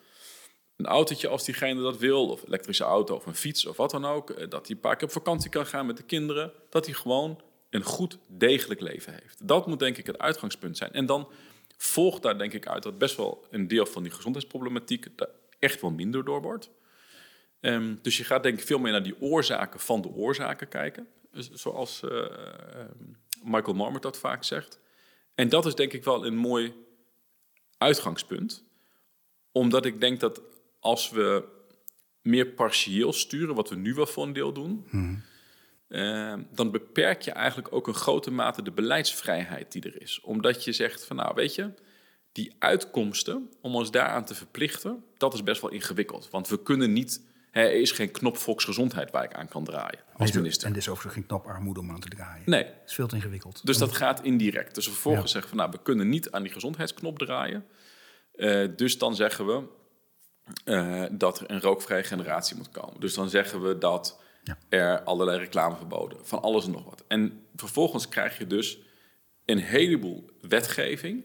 [0.77, 4.05] een autootje als diegene dat wil, of elektrische auto of een fiets of wat dan
[4.05, 4.31] ook.
[4.31, 6.53] eh, Dat hij een paar keer op vakantie kan gaan met de kinderen.
[6.71, 9.49] Dat hij gewoon een goed, degelijk leven heeft.
[9.49, 10.93] Dat moet denk ik het uitgangspunt zijn.
[10.93, 11.29] En dan
[11.83, 15.81] volgt daar denk ik uit dat best wel een deel van die gezondheidsproblematiek er echt
[15.81, 16.71] wel minder door wordt.
[17.61, 21.09] Ehm, dus je gaat denk ik veel meer naar die oorzaken van de oorzaken kijken.
[21.33, 22.87] Zoals eh, eh,
[23.43, 24.81] Michael Marmot dat vaak zegt.
[25.35, 26.75] En dat is denk ik wel een mooi
[27.79, 28.65] uitgangspunt.
[29.53, 30.41] Omdat ik denk dat
[30.81, 31.45] als we
[32.21, 34.87] meer partieel sturen, wat we nu wel voor een deel doen,
[35.93, 40.21] eh, dan beperk je eigenlijk ook een grote mate de beleidsvrijheid die er is.
[40.21, 41.71] Omdat je zegt van nou weet je,
[42.33, 46.29] die uitkomsten, om ons daaraan te verplichten, dat is best wel ingewikkeld.
[46.31, 50.33] Want we kunnen niet, er is geen knop volksgezondheid waar ik aan kan draaien als
[50.33, 50.67] minister.
[50.67, 52.43] En dit is overigens geen knop armoede om aan te draaien.
[52.47, 53.67] Nee, Het is veel te ingewikkeld.
[53.67, 54.75] dus dat gaat indirect.
[54.75, 55.31] Dus we vervolgens Ja.
[55.33, 57.65] zeggen van nou, we kunnen niet aan die gezondheidsknop draaien.
[58.35, 59.63] Eh, dus dan zeggen we
[60.65, 63.01] eh, dat er een rookvrije generatie moet komen.
[63.01, 64.59] Dus dan zeggen we dat Ja.
[64.69, 67.05] er allerlei reclameverboden, van alles en nog wat.
[67.09, 68.79] En vervolgens krijg je dus
[69.45, 71.25] een heleboel wetgeving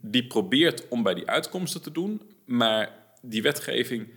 [0.00, 2.90] die probeert om bij die uitkomsten te doen, maar
[3.22, 4.08] die wetgeving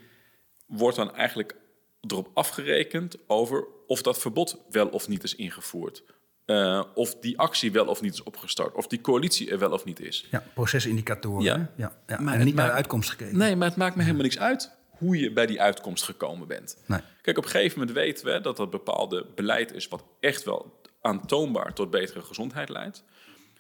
[0.65, 1.56] wordt dan eigenlijk
[2.02, 6.04] erop afgerekend over of dat verbod wel of niet is ingevoerd.
[6.45, 8.76] Eh, of die actie wel of niet is opgestart.
[8.76, 10.28] Of die coalitie er wel of niet is.
[10.32, 11.43] Ja, procesindicatoren.
[11.43, 11.71] Ja.
[11.76, 12.21] ja, ja.
[12.21, 13.38] Maar en niet naar de uitkomst gekeken.
[13.38, 16.78] Nee, maar het maakt me helemaal niks uit hoe je bij die uitkomst gekomen bent.
[16.86, 17.00] Nee.
[17.22, 19.88] Kijk, op een gegeven moment weten we dat dat bepaalde beleid is...
[19.88, 23.04] wat echt wel aantoonbaar tot betere gezondheid leidt.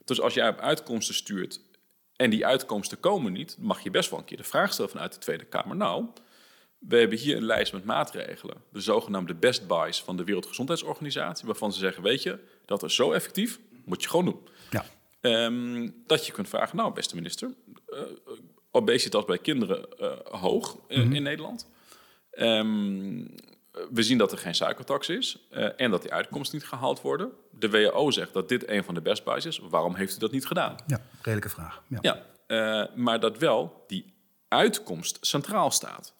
[0.05, 1.61] Dus als jij op uitkomsten stuurt
[2.15, 3.55] en die uitkomsten komen niet...
[3.59, 5.75] mag je best wel een keer de vraag stellen vanuit de Tweede Kamer.
[5.75, 6.05] Nou,
[6.79, 8.57] we hebben hier een lijst met maatregelen.
[8.71, 11.45] De zogenaamde best buys van de Wereldgezondheidsorganisatie...
[11.45, 14.47] waarvan ze zeggen, weet je, dat is zo effectief, moet je gewoon doen.
[14.69, 14.85] Ja.
[15.21, 17.53] Ehm, dat je kunt vragen, nou, beste minister,
[17.87, 17.99] eh,
[18.71, 21.67] obesitas bij kinderen eh, hoog in, in Nederland.
[22.31, 23.25] Ehm,
[23.91, 27.31] we zien dat er geen suikertax is eh, en dat die uitkomsten niet gehaald worden.
[27.51, 29.59] De WHO zegt dat dit een van de best buys is.
[29.59, 30.75] Waarom heeft u dat niet gedaan?
[30.87, 31.83] ja, redelijke vraag.
[31.87, 31.99] Ja.
[32.01, 34.13] Ja, eh, maar dat wel die
[34.47, 36.13] uitkomst centraal staat.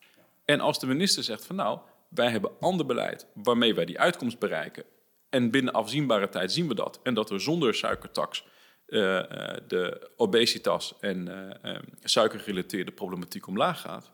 [0.46, 1.80] En als de minister zegt van nou,
[2.10, 4.84] wij hebben ander beleid waarmee wij die uitkomst bereiken.
[5.30, 7.00] En binnen afzienbare tijd zien we dat.
[7.04, 8.46] En dat er zonder suikertax
[8.88, 14.12] eh, eh, de obesitas en eh, eh, suikergerelateerde problematiek omlaag gaat.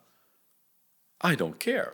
[1.27, 1.93] I don't care.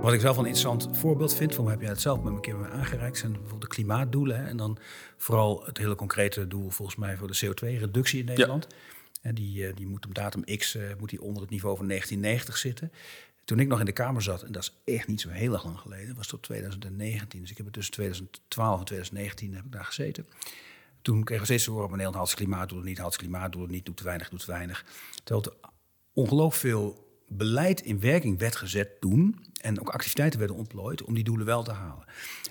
[0.00, 2.36] Wat ik zelf een interessant voorbeeld vind, voor mij heb jij het zelf met me
[2.36, 4.40] een keer aangereikt, zijn bijvoorbeeld de klimaatdoelen.
[4.40, 4.78] Hè, en dan
[5.16, 8.66] vooral het hele concrete doel volgens mij voor de CO2-reductie in Nederland.
[9.20, 12.92] En die, die moet op datum X moet die onder het niveau van 1990 zitten.
[13.48, 15.64] Toen ik nog in de Kamer zat, en dat is echt niet zo heel erg
[15.64, 17.40] lang geleden, was tot 2019.
[17.40, 20.26] Dus ik heb het tussen 2012 en 2019 heb ik daar gezeten.
[21.02, 23.86] Toen kregen we steeds te horen, Nederland haalt zijn klimaatdoelen niet, haalt zijn klimaatdoelen niet,
[23.86, 24.84] doet te weinig, doet weinig.
[25.24, 25.70] Terwijl er
[26.12, 29.46] ongelooflijk veel beleid in werking werd gezet toen.
[29.60, 32.04] En ook activiteiten werden ontplooid om die doelen wel te halen.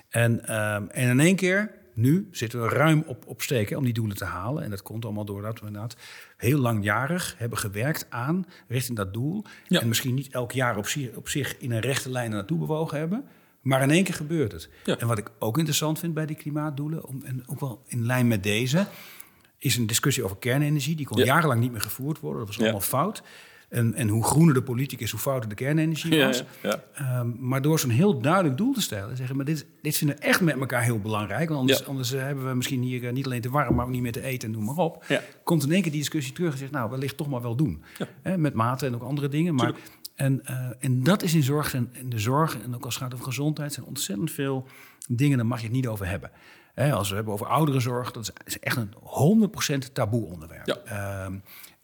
[0.08, 3.92] En, ehm, en in één keer, nu zitten we ruim op, op steken om die
[3.92, 4.62] doelen te halen.
[4.64, 5.96] En dat komt allemaal doordat we inderdaad
[6.36, 9.44] heel langjarig hebben gewerkt aan richting dat doel.
[9.66, 9.80] Ja.
[9.80, 12.98] En misschien niet elk jaar op zich, op zich in een rechte lijn naartoe bewogen
[12.98, 13.24] hebben.
[13.60, 14.68] Maar in één keer gebeurt het.
[14.84, 14.96] Ja.
[14.98, 18.28] En wat ik ook interessant vind bij die klimaatdoelen, om, en ook wel in lijn
[18.28, 18.86] met deze,
[19.58, 20.96] is een discussie over kernenergie.
[20.96, 21.24] Die kon Ja.
[21.24, 22.38] jarenlang niet meer gevoerd worden.
[22.38, 23.22] Dat was allemaal fout.
[23.68, 26.42] En, en hoe groener de politiek is, hoe fouter de kernenergie was.
[26.62, 26.82] ja.
[26.94, 30.22] Ehm, maar door zo'n heel duidelijk doel te stellen, zeggen maar dit, dit vinden we
[30.22, 31.48] echt met elkaar heel belangrijk.
[31.48, 31.84] Want anders, Ja.
[31.84, 34.12] anders eh, hebben we misschien hier eh, niet alleen te warm, maar ook niet meer
[34.12, 35.04] te eten en noem maar op.
[35.44, 37.82] Komt in één keer die discussie terug en zegt, nou, wellicht toch maar wel doen.
[38.22, 39.54] Hè, met mate en ook andere dingen.
[39.54, 39.72] Maar,
[40.14, 43.02] en, eh, en dat is in zorg en in de zorg, en ook als het
[43.02, 44.66] gaat over gezondheid, zijn ontzettend veel
[45.08, 46.30] dingen, daar mag je het niet over hebben.
[46.74, 50.66] Hè, als we hebben over ouderenzorg, dat is, is echt een 100% taboe onderwerp.
[50.66, 50.76] Ja.
[51.24, 51.38] Ehm,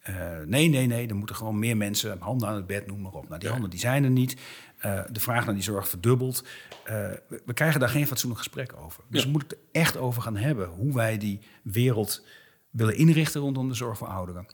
[0.05, 0.15] eh,
[0.45, 3.27] nee, nee, nee, er moeten gewoon meer mensen handen aan het bed, noem maar op.
[3.27, 4.37] Nou, die handen die zijn er niet.
[4.77, 6.43] Eh, de vraag naar die zorg verdubbelt.
[6.83, 6.93] Eh,
[7.27, 9.03] we, we krijgen daar geen fatsoenlijk gesprek over.
[9.09, 9.25] Dus Ja.
[9.25, 10.67] we moeten het er echt over gaan hebben.
[10.67, 12.25] Hoe wij die wereld
[12.69, 14.45] willen inrichten rondom de zorg voor ouderen.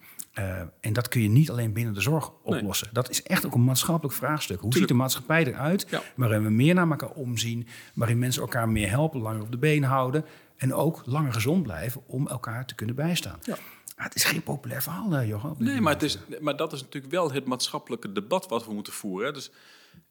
[0.79, 2.89] En dat kun je niet alleen binnen de zorg oplossen.
[2.91, 4.59] Dat is echt ook een maatschappelijk vraagstuk.
[4.59, 5.87] Hoe ziet de maatschappij eruit?
[5.89, 6.01] Ja.
[6.15, 7.67] Waarin we meer naar elkaar omzien.
[7.93, 10.25] Waarin mensen elkaar meer helpen, langer op de been houden.
[10.57, 13.39] En ook langer gezond blijven om elkaar te kunnen bijstaan.
[13.41, 13.57] Ja.
[14.03, 15.55] Het is geen populair verhaal, eh, Johan.
[15.57, 18.93] Nee, maar, het is, maar dat is natuurlijk wel het maatschappelijke debat wat we moeten
[18.93, 19.27] voeren.
[19.27, 19.33] Hè.
[19.33, 19.51] Dus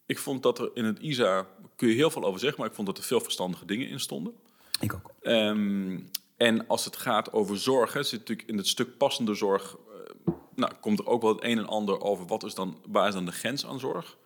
[0.07, 2.74] ik vond dat er in het ISA, kun je heel veel over zeggen, maar ik
[2.74, 4.35] vond dat er veel verstandige dingen in stonden.
[4.81, 5.11] Ik ook.
[5.22, 5.98] Ehm,
[6.37, 10.33] en als het gaat over zorg, hè, zit natuurlijk in het stuk passende zorg, eh,
[10.55, 13.14] nou, komt er ook wel het een en ander over wat is dan, waar is
[13.14, 14.16] dan de grens aan zorg.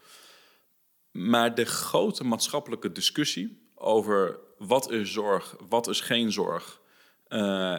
[1.10, 6.82] Maar de grote maatschappelijke discussie over wat is zorg, wat is geen zorg,
[7.28, 7.78] Uh,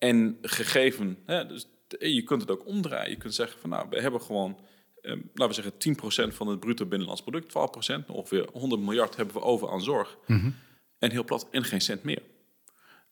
[0.00, 3.10] en gegeven, hè, dus je kunt het ook omdraaien.
[3.10, 4.58] Je kunt zeggen van nou, we hebben gewoon,
[5.02, 9.34] um, laten we zeggen 10% van het bruto binnenlands product, 12%, ongeveer 100 miljard hebben
[9.34, 10.16] we over aan zorg.
[10.26, 10.50] Mhm.
[10.98, 12.22] En heel plat, en geen cent meer.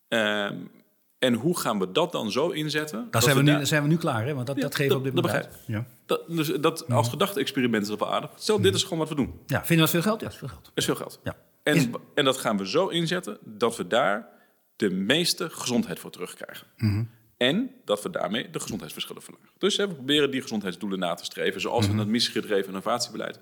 [0.09, 0.71] Um,
[1.19, 3.09] en hoe gaan we dat dan zo inzetten?
[3.11, 4.35] Daar zijn we, nu, zijn we nu klaar, hè?
[4.35, 5.49] Want dat, dat geeft op dit moment.
[5.67, 5.87] Ja.
[6.07, 8.31] Dat, dus dat als gedachte-experiment is wel aardig.
[8.37, 9.41] Stel, dit is gewoon wat we doen.
[9.47, 10.21] Ja, vinden we dat veel geld?
[10.21, 10.71] Ja, is veel geld.
[10.75, 11.21] is veel geld.
[11.25, 11.37] Ja.
[11.63, 14.29] En, en dat gaan we zo inzetten dat we daar
[14.79, 16.67] de meeste gezondheid voor terugkrijgen.
[16.77, 17.05] Mhm.
[17.37, 19.49] En dat we daarmee de gezondheidsverschillen verlagen.
[19.59, 23.39] Dus hè, we proberen die gezondheidsdoelen na te streven, zoals we in het missiegedreven innovatiebeleid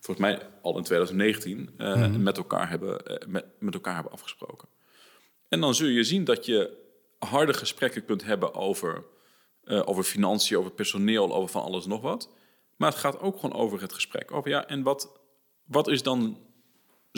[0.00, 4.68] volgens mij al in 2019 uh, met, elkaar hebben, uh, met, met elkaar hebben afgesproken.
[5.48, 6.84] En dan zul je zien dat je
[7.18, 9.04] harde gesprekken kunt hebben over,
[9.64, 12.30] uh, over financiën, over personeel, over van alles nog wat.
[12.76, 14.32] Maar het gaat ook gewoon over het gesprek.
[14.32, 15.20] Over ja, en wat,
[15.64, 16.38] wat is dan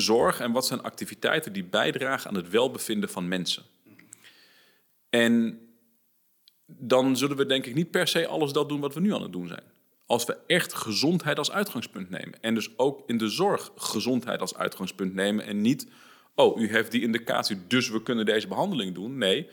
[0.00, 3.62] zorg en wat zijn activiteiten die bijdragen aan het welbevinden van mensen?
[5.10, 5.60] En
[6.66, 9.22] dan zullen we denk ik niet per se alles dat doen wat we nu aan
[9.22, 9.62] het doen zijn.
[10.06, 12.42] Als we echt gezondheid als uitgangspunt nemen.
[12.42, 15.44] En dus ook in de zorg gezondheid als uitgangspunt nemen.
[15.44, 15.86] En niet,
[16.34, 19.18] oh, u heeft die indicatie, dus we kunnen deze behandeling doen.
[19.18, 19.48] Nee,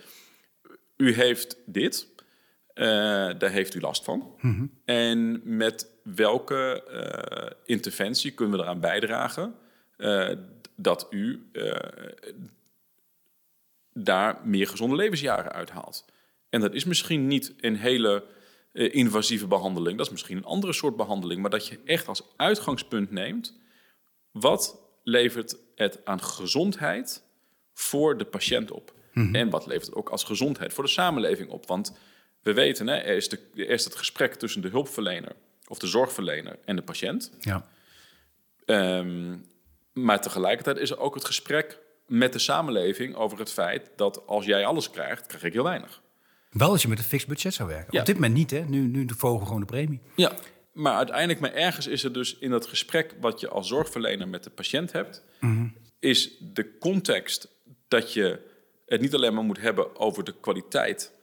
[0.98, 2.08] u heeft dit,
[2.76, 2.86] uh,
[3.38, 4.36] daar heeft u last van.
[4.42, 4.66] Mhm.
[4.86, 9.56] En met welke uh, interventie kunnen we eraan bijdragen
[10.76, 11.50] dat u
[13.94, 16.06] daar meer gezonde levensjaren uithaalt?
[16.50, 18.24] En dat is misschien niet een hele
[18.74, 23.12] invasieve behandeling, dat is misschien een andere soort behandeling, maar dat je echt als uitgangspunt
[23.12, 23.58] neemt,
[24.32, 27.24] wat levert het aan gezondheid
[27.74, 28.94] voor de patiënt op?
[29.14, 29.36] Mhm.
[29.36, 31.68] En wat levert het ook als gezondheid voor de samenleving op?
[31.68, 31.98] Want
[32.42, 35.36] we weten, hè, er, is de, er is het gesprek tussen de hulpverlener
[35.68, 37.32] of de zorgverlener en de patiënt.
[37.40, 37.70] Ja.
[38.66, 39.46] Um,
[39.96, 44.46] maar tegelijkertijd is er ook het gesprek met de samenleving over het feit dat als
[44.46, 46.02] jij alles krijgt, krijg ik heel weinig.
[46.50, 47.88] Wel als je met een fixed budget zou werken.
[47.94, 48.00] Ja.
[48.00, 48.60] Op dit moment niet, hè?
[48.60, 50.02] Nu, nu volgen we gewoon de premie.
[50.16, 50.32] Ja,
[50.74, 54.44] maar uiteindelijk, maar ergens is er dus in dat gesprek wat je als zorgverlener met
[54.44, 55.68] de patiënt hebt, Mhm.
[56.00, 57.48] is de context
[57.88, 58.40] dat je
[58.86, 61.14] het niet alleen maar moet hebben over de kwaliteit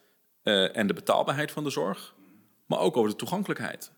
[0.44, 2.14] uh, en de betaalbaarheid van de zorg,
[2.66, 3.92] maar ook over de toegankelijkheid.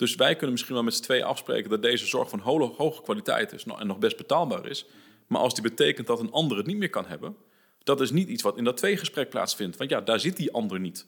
[0.00, 3.52] Dus wij kunnen misschien wel met z'n tweeën afspreken dat deze zorg van hoge, kwaliteit
[3.52, 4.86] is en nog best betaalbaar is.
[5.26, 7.36] Maar als die betekent dat een ander het niet meer kan hebben,
[7.82, 9.76] dat is niet iets wat in dat tweegesprek plaatsvindt.
[9.76, 11.06] Want ja, daar zit die ander niet.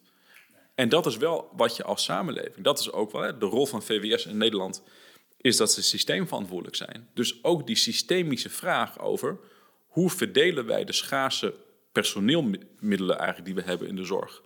[0.74, 3.82] En dat is wel wat je als samenleving, dat is ook wel de rol van
[3.82, 4.82] VWS in Nederland,
[5.36, 7.08] is dat ze systeemverantwoordelijk zijn.
[7.14, 9.38] Dus ook die systemische vraag over
[9.86, 11.54] hoe verdelen wij de schaarse
[11.92, 14.42] personeelmiddelen eigenlijk die we hebben in de zorg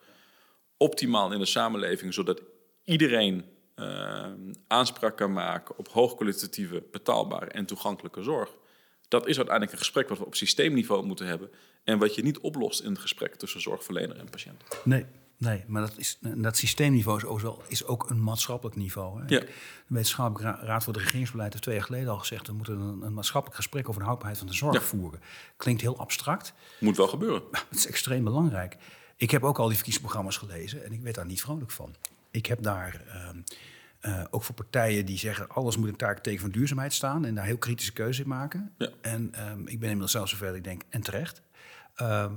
[0.77, 2.43] optimaal in de samenleving, zodat
[2.85, 4.27] iedereen uh,
[4.67, 8.51] aanspraak kan maken op hoogkwalitatieve, betaalbare en toegankelijke zorg.
[9.09, 11.51] Dat is uiteindelijk een gesprek wat we op systeemniveau moeten hebben
[11.85, 14.62] en wat je niet oplost in het gesprek tussen zorgverlener en patiënt.
[14.85, 19.21] Nee, nee maar dat, is, dat systeemniveau is ook, wel, is ook een maatschappelijk niveau.
[19.21, 19.25] Hè?
[19.29, 19.41] Ja.
[19.41, 19.49] De
[19.87, 22.47] Wetenschappelijke Raad voor het Regeringsbeleid heeft twee jaar geleden al gezegd...
[22.47, 24.81] we moeten een, een maatschappelijk gesprek over de houdbaarheid van de zorg Ja.
[24.81, 25.21] voeren.
[25.57, 27.43] Klinkt heel abstract, Moet wel gebeuren.
[27.69, 28.77] het is extreem belangrijk.
[29.17, 31.95] Ik heb ook al die verkiezingsprogramma's gelezen en ik werd daar niet vrolijk van.
[32.37, 33.38] Ik heb daar ehm,
[34.01, 35.49] eh, ook voor partijen die zeggen...
[35.49, 37.25] alles moet een taak van duurzaamheid staan...
[37.25, 38.72] en daar heel kritische keuze in maken.
[38.79, 38.88] Ja.
[39.01, 41.42] En ehm, ik ben inmiddels zelfs zover dat ik denk, en terecht...
[41.94, 42.35] Ehm,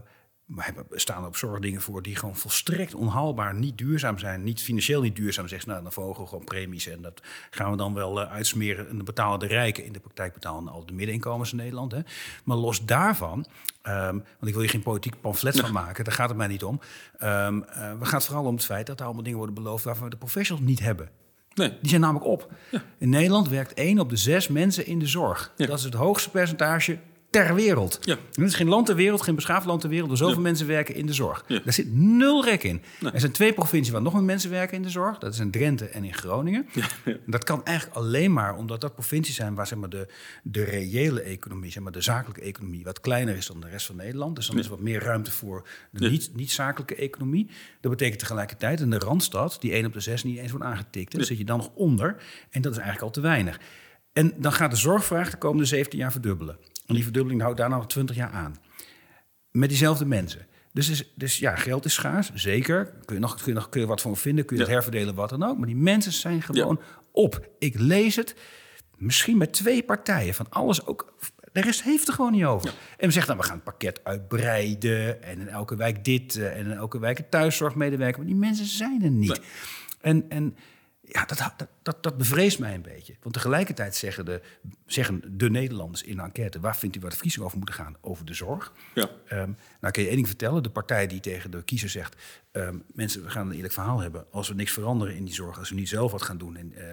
[0.50, 4.44] maar er staan ook zorgdingen voor die gewoon volstrekt onhaalbaar niet duurzaam zijn.
[4.44, 5.48] Niet financieel niet duurzaam.
[5.48, 6.88] Zegt nou, dan we gewoon premies.
[6.88, 8.90] En dat gaan we dan wel eh, uitsmeren.
[8.90, 9.86] En dan betalen de rijken.
[9.86, 11.92] In de praktijk betalen al de middeninkomens in Nederland.
[11.92, 12.00] Hè.
[12.44, 13.46] Maar los daarvan,
[13.82, 16.04] ehm, want ik wil hier geen politiek pamflet van maken.
[16.04, 16.80] Daar gaat het mij niet om.
[17.18, 19.84] Ehm eh, we gaan het vooral om het feit dat er allemaal dingen worden beloofd
[19.84, 21.10] waarvan we de professionals niet hebben.
[21.54, 21.78] Nee.
[21.82, 22.52] Die zijn namelijk op.
[22.98, 25.54] In Nederland werkt één op de zes mensen in de zorg.
[25.56, 25.66] Ja.
[25.66, 27.98] Dat is het hoogste percentage ter wereld.
[28.02, 28.18] Ja.
[28.34, 30.08] Er is geen land ter wereld, geen beschaafd land ter wereld...
[30.08, 30.42] waar zoveel Ja.
[30.42, 31.44] mensen werken in de zorg.
[31.48, 31.60] Ja.
[31.64, 32.82] Daar zit nul rek in.
[33.00, 33.12] Nee.
[33.12, 35.18] Er zijn twee provincies waar nog meer mensen werken in de zorg.
[35.18, 36.68] Dat is in Drenthe en in Groningen.
[37.06, 39.56] En Dat kan eigenlijk alleen maar omdat dat provincies zijn...
[39.56, 40.08] waar zeg maar, de,
[40.44, 42.84] de reële economie, zeg maar, de zakelijke economie...
[42.84, 44.36] wat kleiner is dan de rest van Nederland.
[44.36, 47.50] Dus dan is er wat meer ruimte voor de niet, niet-zakelijke economie.
[47.82, 49.58] Dat betekent tegelijkertijd in de Randstad...
[49.60, 51.12] die 1 op de 6 niet eens wordt aangetikt.
[51.12, 52.16] Dan zit je dan nog onder.
[52.50, 53.60] En dat is eigenlijk al te weinig.
[54.14, 56.58] En dan gaat de zorgvraag de komende 17 jaar verdubbelen.
[56.90, 58.56] En die verdubbeling houdt daar nog 20 jaar aan.
[59.52, 60.48] Met diezelfde mensen.
[60.74, 62.94] Dus, is, dus ja, geld is schaars, zeker.
[63.06, 64.78] Kun je nog, kun je nog kun je wat van vinden, kun je het Ja.
[64.78, 65.58] herverdelen, wat dan ook.
[65.58, 66.80] Maar die mensen zijn gewoon
[67.12, 67.50] op.
[67.60, 68.36] Ik lees het,
[68.98, 71.14] misschien met twee partijen, van alles ook.
[71.52, 72.74] De rest heeft er gewoon niet over.
[72.98, 75.24] En we zeggen dan, we gaan het pakket uitbreiden.
[75.24, 78.18] En in elke wijk dit, eh, en in elke wijk een thuiszorgmedewerker.
[78.18, 79.30] Maar die mensen zijn er niet.
[79.30, 79.48] Nee.
[80.02, 80.56] En, en
[81.12, 83.16] ja, dat, dat, dat, dat bevreest mij een beetje.
[83.22, 84.42] Want tegelijkertijd zeggen de,
[84.86, 86.60] zeggen de Nederlanders in de enquête...
[86.60, 87.96] waar vindt u waar de verkiezingen over moeten gaan?
[88.02, 88.74] Over de zorg.
[88.96, 89.10] Ja.
[89.32, 90.64] Um, nou, kan je één ding vertellen.
[90.64, 92.16] De partij die tegen de kiezer zegt...
[92.52, 94.26] Um, mensen, we gaan een eerlijk verhaal hebben.
[94.32, 95.60] Als we niks veranderen in die zorg...
[95.60, 96.58] als we niet zelf wat gaan doen...
[96.58, 96.84] en uh,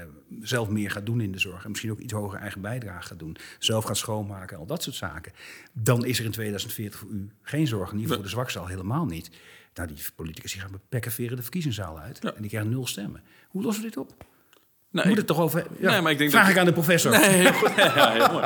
[0.43, 1.65] zelf meer gaan doen in de zorg...
[1.65, 3.37] en misschien ook iets hoger eigen bijdrage gaan doen...
[3.59, 5.33] zelf gaan schoonmaken, al dat soort zaken...
[5.73, 7.93] dan is er in 2040 voor u geen zorg.
[7.93, 9.31] Niet voor de zwakste al helemaal niet.
[9.77, 12.19] Nou, die politici gaan bepekken veren de verkiezingszaal uit.
[12.23, 12.35] Ja.
[12.35, 13.23] En die krijgen nul stemmen.
[13.49, 14.15] Hoe lossen we dit op?
[14.91, 15.67] Nee, Moet het toch over...
[15.79, 17.11] Ja, nee, maar ik denk vraag dat, ik aan de professor.
[17.11, 17.75] Nee, heel goed.
[17.95, 18.45] Ja, heel mooi.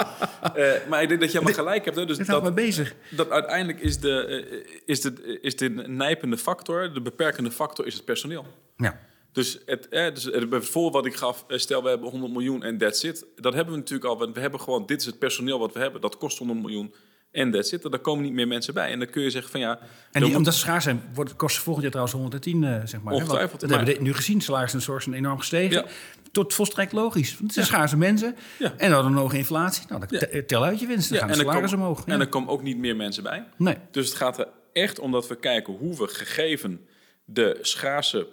[0.56, 1.96] Uh, maar ik denk dat je helemaal gelijk hebt.
[1.96, 2.06] Hè?
[2.06, 2.94] Dus dat, houdt me bezig.
[3.10, 7.94] dat uiteindelijk is de, uh, is, de, is de nijpende factor, de beperkende factor, is
[7.94, 8.46] het personeel.
[8.76, 9.00] Ja.
[9.32, 12.78] Dus het, eh, dus het voor wat ik gaf, stel we hebben 100 miljoen en
[12.78, 13.26] that's it.
[13.36, 14.18] Dat hebben we natuurlijk al.
[14.18, 16.00] want We hebben gewoon, dit is het personeel wat we hebben.
[16.00, 16.94] Dat kost 100 miljoen.
[17.32, 18.90] En dat zit er, daar komen niet meer mensen bij.
[18.90, 19.78] En dan kun je zeggen van ja...
[20.12, 23.14] En die, omdat ze schaar zijn, wordt, kost volgend jaar trouwens 110, uh, zeg maar.
[23.14, 23.60] Ongetwijfeld.
[23.60, 25.76] Dat hebben we nu gezien, salaris en zorg zijn enorm gestegen.
[25.76, 25.86] Ja.
[26.32, 27.30] Tot volstrekt logisch.
[27.30, 27.72] Want het zijn ja.
[27.72, 28.36] schaarse mensen.
[28.58, 28.74] Ja.
[28.76, 29.84] En dan een hoge inflatie.
[29.88, 31.10] Nou, dan tel uit je winst.
[31.10, 32.04] Dan gaan de salaris kom, omhoog.
[32.06, 33.44] En er komen ook niet meer mensen bij.
[33.56, 33.76] Nee.
[33.90, 36.86] Dus het gaat er echt om dat we kijken hoe we gegeven
[37.24, 38.26] de schaarse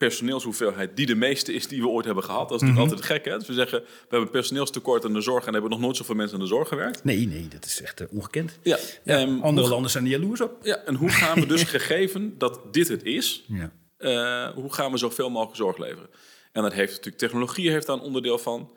[0.00, 2.48] personeelshoeveelheid die de meeste is die we ooit hebben gehad.
[2.48, 3.08] Dat is natuurlijk mm -hmm.
[3.08, 3.38] altijd gek, hè?
[3.38, 5.46] Dus we zeggen, we hebben personeelstekort aan de zorg...
[5.46, 7.04] en hebben nog nooit zoveel mensen aan de zorg gewerkt.
[7.04, 8.58] Nee, nee, dat is echt uh, ongekend.
[8.62, 8.78] Ja.
[9.04, 10.58] ja um, andere landen zijn er jaloers op.
[10.62, 13.44] Ja, en hoe gaan we dus gegeven dat dit het is...
[13.48, 13.72] Ja.
[13.98, 16.10] Uh, hoe gaan we zoveel mogelijk zorg leveren?
[16.52, 18.72] En dat heeft natuurlijk technologie heeft daar een onderdeel van.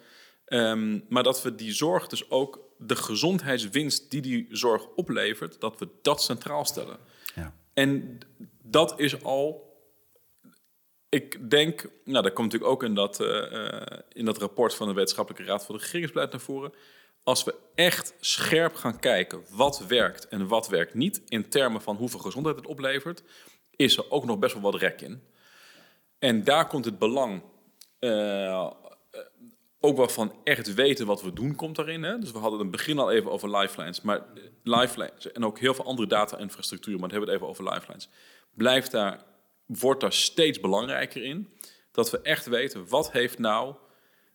[0.48, 5.62] Um, maar dat we die zorg dus ook de gezondheidswinst die die zorg oplevert...
[5.62, 6.98] dat we dat centraal stellen.
[7.36, 7.54] Ja.
[7.74, 8.18] En
[8.64, 9.73] dat is al
[11.14, 13.82] ik denk, nou, dat komt natuurlijk ook in dat, uh,
[14.14, 16.74] in dat rapport van de Wetenschappelijke Raad voor de Regeringsbeleid naar voren.
[17.24, 21.96] Als we echt scherp gaan kijken wat werkt en wat werkt niet in termen van
[21.96, 23.24] hoeveel gezondheid het oplevert,
[23.76, 25.24] is er ook nog best wel wat rek in.
[26.20, 27.42] En daar komt het belang
[28.00, 28.72] uh,
[29.80, 32.04] ook wel van echt weten wat we doen, komt daarin.
[32.04, 32.20] Hè?
[32.20, 34.26] Dus we hadden het begin al even over lifelines, maar
[34.64, 38.10] lifelines en ook heel veel andere data-infrastructuur, maar dan hebben we het even over lifelines.
[38.54, 39.33] Blijft daar
[39.80, 41.50] wordt daar steeds belangrijker in.
[41.92, 43.76] Dat we echt weten, wat, heeft nou,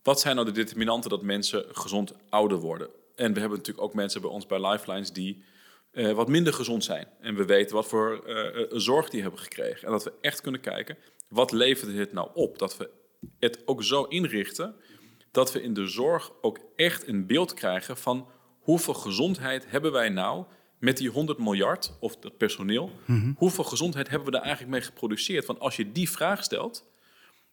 [0.03, 2.89] wat zijn nou de determinanten dat mensen gezond ouder worden.
[3.17, 5.45] En we hebben natuurlijk ook mensen bij ons bij Lifelines die
[5.93, 7.09] uh, wat minder gezond zijn.
[7.21, 9.87] En we weten wat voor uh, zorg die hebben gekregen.
[9.87, 10.97] En dat we echt kunnen kijken,
[11.29, 12.59] wat levert dit nou op?
[12.59, 12.91] Dat we
[13.39, 14.75] het ook zo inrichten
[15.31, 18.29] dat we in de zorg ook echt een beeld krijgen van
[18.61, 20.45] hoeveel gezondheid hebben wij nou
[20.79, 23.35] met die 100 miljard, of dat personeel, mm -hmm.
[23.39, 25.47] hoeveel gezondheid hebben we daar eigenlijk mee geproduceerd?
[25.47, 26.85] Want als je die vraag stelt,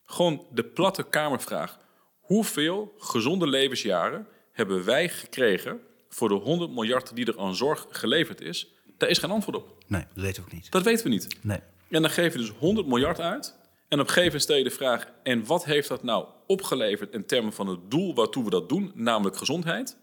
[0.06, 1.80] gewoon de platte kamervraag,
[2.20, 8.42] hoeveel gezonde levensjaren hebben wij gekregen voor de 100 miljard die er aan zorg geleverd
[8.42, 8.74] is?
[8.98, 9.84] Daar is geen antwoord op.
[9.88, 10.72] Nee, dat weten we ook niet.
[10.72, 11.28] Dat weten we niet.
[11.42, 11.60] Nee.
[11.90, 13.56] En dan geef je dus 100 miljard uit.
[13.88, 17.14] En op een gegeven moment stel je de vraag: en wat heeft dat nou opgeleverd
[17.14, 19.98] in termen van het doel waartoe we dat doen, namelijk gezondheid?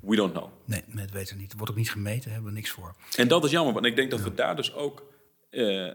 [0.00, 0.48] We don't know.
[0.64, 1.50] Nee, dat weten we niet.
[1.50, 2.94] Er wordt ook niet gemeten, hebben we niks voor.
[3.16, 5.04] En dat is jammer, want ik denk dat we daar dus ook
[5.50, 5.90] uh,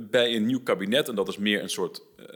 [0.00, 2.26] bij een nieuw kabinet, en dat is meer een soort, uh,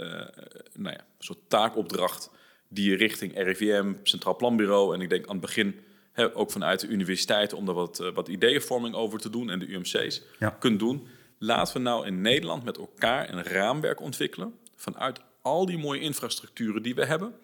[0.75, 2.31] nou ja, soort taakopdracht
[2.69, 5.81] die richting RIVM, Centraal Planbureau en ik denk aan het begin
[6.13, 9.67] hè, ook vanuit de universiteiten om daar wat, wat ideeënvorming over te doen en de
[9.67, 10.51] UMC's ja.
[10.51, 11.07] kunt doen.
[11.39, 16.83] Laten we nou in Nederland met elkaar een raamwerk ontwikkelen vanuit al die mooie infrastructuren
[16.83, 17.35] die we hebben,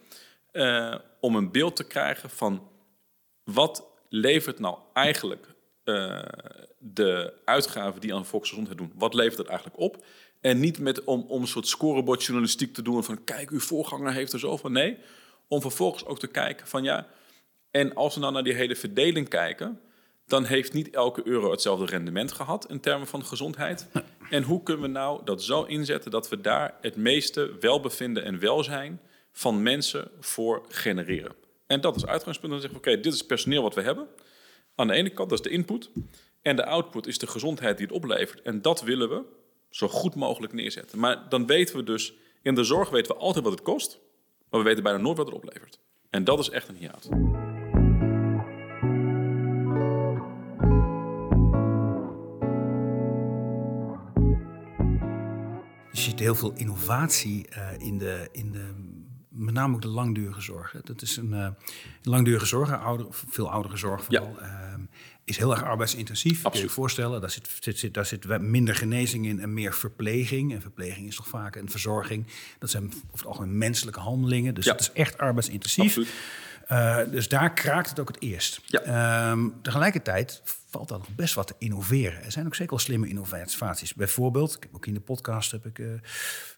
[1.20, 2.68] om een beeld te krijgen van
[3.44, 5.46] wat levert nou eigenlijk
[5.85, 6.22] uh,
[6.78, 10.04] de uitgaven die aan volksgezondheid doen, wat levert het eigenlijk op?
[10.40, 14.33] En niet met, om, om een soort scorebordjournalistiek te doen van kijk, uw voorganger heeft
[14.33, 14.70] er zoveel.
[14.70, 14.98] Nee,
[15.48, 17.07] om vervolgens ook te kijken van ja,
[17.70, 19.80] en als we nou naar die hele verdeling kijken,
[20.26, 23.87] dan heeft niet elke euro hetzelfde rendement gehad in termen van gezondheid.
[24.30, 28.38] En hoe kunnen we nou dat zo inzetten dat we daar het meeste welbevinden en
[28.38, 29.00] welzijn
[29.33, 31.35] van mensen voor genereren?
[31.66, 32.53] En dat is uitgangspunt.
[32.53, 34.07] Dan zeggen we, oké, dit is personeel wat we hebben.
[34.74, 35.90] Aan de ene kant, dat is de input.
[36.42, 38.42] En de output is de gezondheid die het oplevert.
[38.42, 39.22] En dat willen we
[39.70, 40.98] zo goed mogelijk neerzetten.
[40.98, 43.98] Maar dan weten we dus, in de zorg weten we altijd wat het kost.
[44.50, 45.79] Maar we weten bijna nooit wat het oplevert.
[46.11, 47.09] En dat is echt een hiaat.
[55.90, 58.74] Je ziet heel veel innovatie uh, in, de, in de
[59.34, 60.74] met name ook de langdurige zorg.
[60.84, 61.48] Dat is een uh,
[62.02, 64.74] langdurige zorg, ouder, veel oudere zorg vooral, ja.
[64.76, 64.84] uh,
[65.24, 66.32] is heel erg arbeidsintensief.
[66.32, 66.52] Absoluut.
[66.52, 69.74] Kun je je voorstellen, daar zit, zit, zit, daar zit minder genezing in en meer
[69.74, 70.52] verpleging.
[70.52, 72.26] En verpleging is toch vaak een verzorging.
[72.58, 74.54] Dat zijn over het algemeen menselijke handelingen.
[74.54, 74.72] Dus ja.
[74.72, 75.98] dat is echt arbeidsintensief.
[76.72, 78.60] Uh, dus daar kraakt het ook het eerst.
[78.66, 79.30] Ja.
[79.30, 80.42] Um, tegelijkertijd
[80.75, 82.25] valt daar nog best wat te innoveren.
[82.25, 83.94] Er zijn ook zeker wel slimme innovaties.
[83.94, 85.92] Bijvoorbeeld, ik heb ook in de podcast heb ik, uh,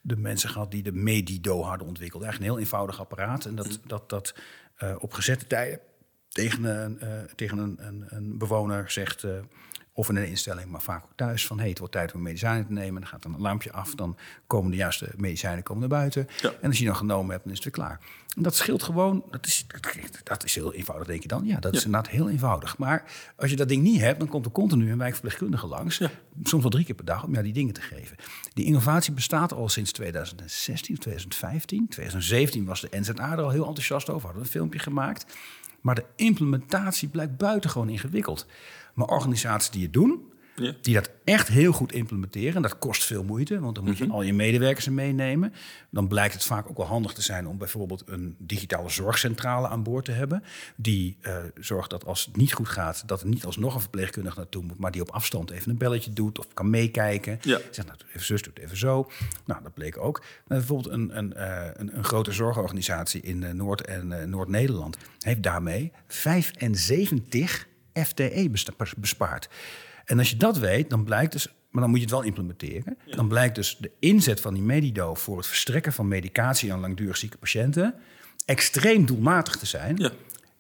[0.03, 2.23] de mensen gehad die de Medido hadden ontwikkeld.
[2.23, 3.45] Eigenlijk een heel eenvoudig apparaat.
[3.45, 4.35] En dat, dat, dat
[4.79, 5.81] uh, op gezette tijden
[6.29, 9.27] tegen een, uh, tegen een, een, een bewoner zegt
[9.97, 11.47] of in een instelling, maar vaak ook thuis.
[11.47, 13.01] Van hey, het wordt tijd om medicijnen te nemen.
[13.01, 13.95] Dan gaat dan een lampje af.
[13.95, 14.17] Dan
[14.47, 16.29] komen de juiste medicijnen komen naar buiten.
[16.61, 18.01] En als je dan genomen hebt, dan is het weer klaar.
[18.37, 19.25] En dat scheelt gewoon.
[19.31, 19.67] Dat is,
[20.25, 21.45] dat is heel eenvoudig, denk je dan.
[21.45, 22.79] Ja, dat is inderdaad heel eenvoudig.
[22.79, 23.05] Maar
[23.37, 26.01] als je dat ding niet hebt, dan komt er continu een wijkverpleegkundige langs.
[26.43, 28.17] Soms wel drie keer per dag om jou die dingen te geven.
[28.55, 31.89] Die innovatie bestaat al sinds 2016 2015.
[31.89, 34.25] 2017 was de NZA er al heel enthousiast over.
[34.25, 35.37] Hadden een filmpje gemaakt.
[35.81, 38.47] Maar de implementatie blijkt buitengewoon ingewikkeld.
[38.97, 40.21] Maar organisaties die het doen,
[40.57, 40.73] ja.
[40.83, 44.13] die dat echt heel goed implementeren, dat kost veel moeite, want dan moet je Mhm.
[44.13, 45.53] al je medewerkers meenemen.
[45.91, 49.83] Dan blijkt het vaak ook wel handig te zijn om bijvoorbeeld een digitale zorgcentrale aan
[49.83, 50.43] boord te hebben.
[50.77, 54.37] Die eh, zorgt dat als het niet goed gaat, dat er niet alsnog een verpleegkundige
[54.39, 57.39] naartoe moet, maar die op afstand even een belletje doet of kan meekijken.
[57.43, 57.59] Ja.
[57.71, 59.11] Zegt, nou, doe even zus, doe het even zo.
[59.47, 60.21] Nou, dat bleek ook.
[60.47, 64.97] Maar bijvoorbeeld een, een, eh, een, een grote zorgorganisatie in eh, Noord- en eh, Noord-Nederland
[65.21, 67.67] heeft daarmee 75
[68.05, 68.51] FTE
[68.97, 69.49] bespaard.
[70.05, 72.97] En als je dat weet, dan blijkt dus, maar dan moet je het wel implementeren.
[73.11, 77.17] Dan blijkt dus de inzet van die Medido voor het verstrekken van medicatie aan langdurig
[77.17, 77.95] zieke patiënten
[78.45, 79.97] extreem doelmatig te zijn.
[79.97, 80.11] Ja,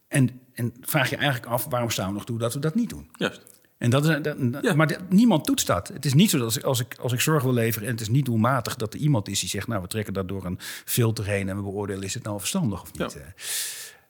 [0.08, 2.90] En, en vraag je eigenlijk af, waarom staan we nog toe dat we dat niet
[2.90, 3.08] doen?
[3.12, 3.42] juist.
[3.78, 4.74] En dat is, dat- Ja.
[4.74, 5.88] Maar de- niemand toetst dat.
[5.88, 7.92] Het is niet zo dat als ik, als, ik, als ik zorg wil leveren en
[7.94, 10.44] het is niet doelmatig, dat er iemand is die zegt, nou we trekken dat door
[10.44, 13.12] een filter heen en we beoordelen is het nou verstandig of niet.
[13.12, 13.20] Ja.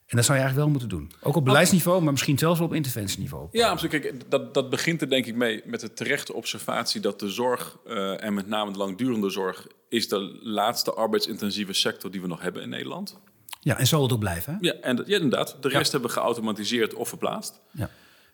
[0.06, 1.12] En dat zou je eigenlijk wel moeten doen.
[1.22, 3.48] Ook op beleidsniveau, maar misschien zelfs wel op interventieniveau.
[3.50, 4.00] Ja, absoluut.
[4.00, 7.76] Kijk, dat, dat begint er denk ik mee met de terechte observatie dat de zorg,
[7.86, 12.40] eh, en met name de langdurende zorg, is de laatste arbeidsintensieve sector die we nog
[12.42, 13.18] hebben in Nederland.
[13.60, 14.52] Ja, en zal het ook blijven.
[14.52, 14.58] Hè?
[14.60, 15.56] Ja, en ja, inderdaad.
[15.60, 17.60] De rest hebben we geautomatiseerd of verplaatst.
[17.70, 17.90] Ja.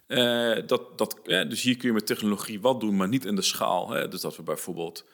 [0.07, 3.35] Eh, dat, dat, ja, dus hier kun je met technologie wat doen, maar niet in
[3.37, 3.91] de schaal.
[3.91, 4.09] Hè.
[4.09, 5.05] Dus dat we bijvoorbeeld,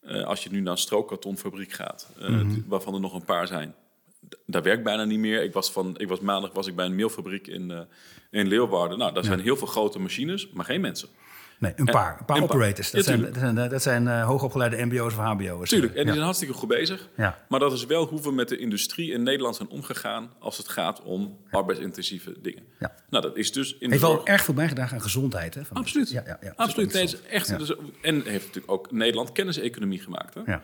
[0.00, 2.60] eh, als je nu naar een strookkartonfabriek gaat, eh, Mhm.
[2.66, 3.74] waarvan er nog een paar zijn,
[4.46, 5.42] daar werkt bijna niet meer.
[5.42, 7.80] Ik was, van, ik was maandag was ik bij een meelfabriek in, eh,
[8.30, 8.98] in Leeuwarden.
[8.98, 11.08] Nou, daar zijn heel veel grote machines, maar geen mensen.
[11.58, 12.16] Nee, een paar.
[12.18, 12.56] Een paar een paar.
[12.56, 12.90] operators.
[12.90, 15.70] Dat Ja, zijn, dat zijn, dat zijn eh, hoogopgeleide mbo's of hbo'ers.
[15.70, 16.12] Tuurlijk, en die Ja.
[16.12, 17.08] zijn hartstikke goed bezig.
[17.16, 17.44] Ja.
[17.48, 20.68] Maar dat is wel hoe we met de industrie in Nederland zijn omgegaan als het
[20.68, 22.62] gaat om arbeidsintensieve dingen.
[22.78, 22.94] Ja.
[23.10, 24.24] Nou, dat is dus in Heeft wel zorg.
[24.24, 25.54] erg veel bijgedragen aan gezondheid.
[25.54, 26.10] Hè, van Absoluut.
[26.10, 26.52] Ja, ja, ja.
[26.56, 26.92] Absoluut.
[26.92, 30.34] Nee, is echt, dus, en heeft natuurlijk ook Nederland kenniseconomie gemaakt.
[30.34, 30.40] Hè?
[30.46, 30.62] Ja.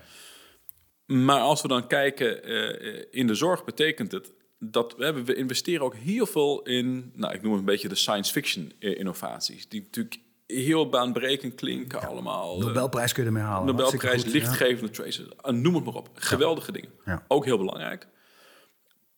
[1.07, 5.34] Maar als we dan kijken eh, in de zorg, betekent het dat we, hebben, we
[5.34, 8.98] investeren ook heel veel in, nou, ik noem het een beetje de science fiction eh,
[8.98, 9.68] innovaties.
[9.68, 12.59] Die natuurlijk heel baanbrekend klinken allemaal.
[12.59, 13.66] Nobelprijs kun je ermee halen.
[13.66, 16.09] Nobelprijs, goed, lichtgevende tracers, eh, noem het maar op.
[16.14, 16.90] Geweldige dingen.
[17.28, 18.07] Ook heel belangrijk.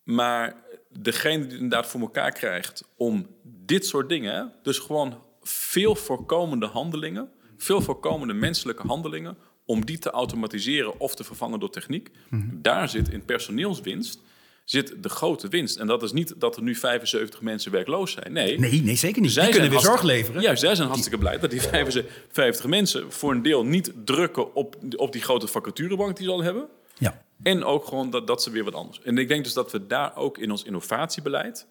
[0.03, 5.95] Maar degene die het inderdaad voor elkaar krijgt om dit soort dingen, dus gewoon veel
[5.95, 9.37] voorkomende handelingen, veel voorkomende menselijke handelingen,
[9.67, 12.43] om die te automatiseren of te vervangen door techniek, Mhm.
[12.53, 14.21] daar zit in personeelswinst
[14.65, 15.77] zit de grote winst.
[15.77, 18.33] En dat is niet dat er nu 75 mensen werkloos zijn.
[18.33, 18.59] Nee.
[18.59, 19.33] Nee, nee, zeker niet.
[19.33, 20.43] zij Die kunnen weer zorg leveren.
[20.43, 24.77] Juist, zij zijn hartstikke blij dat die 55 mensen voor een deel niet drukken op,
[24.97, 26.69] op die grote vacaturebank die ze al hebben.
[26.99, 27.25] Ja.
[27.43, 29.01] En ook gewoon dat, dat ze weer wat anders.
[29.03, 31.67] En ik denk dus dat we daar ook in ons innovatiebeleid,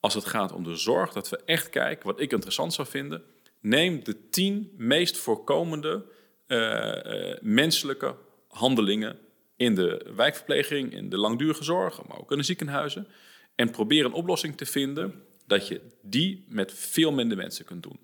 [0.00, 3.22] als het gaat om de zorg, dat we echt kijken, wat ik interessant zou vinden,
[3.60, 6.04] neem de tien meest voorkomende
[7.40, 8.14] menselijke
[8.48, 9.18] handelingen
[9.56, 13.06] in de wijkverpleging, in de langdurige zorg, maar ook in de ziekenhuizen.
[13.54, 17.98] En probeer een oplossing te vinden dat je die met veel minder mensen kunt doen.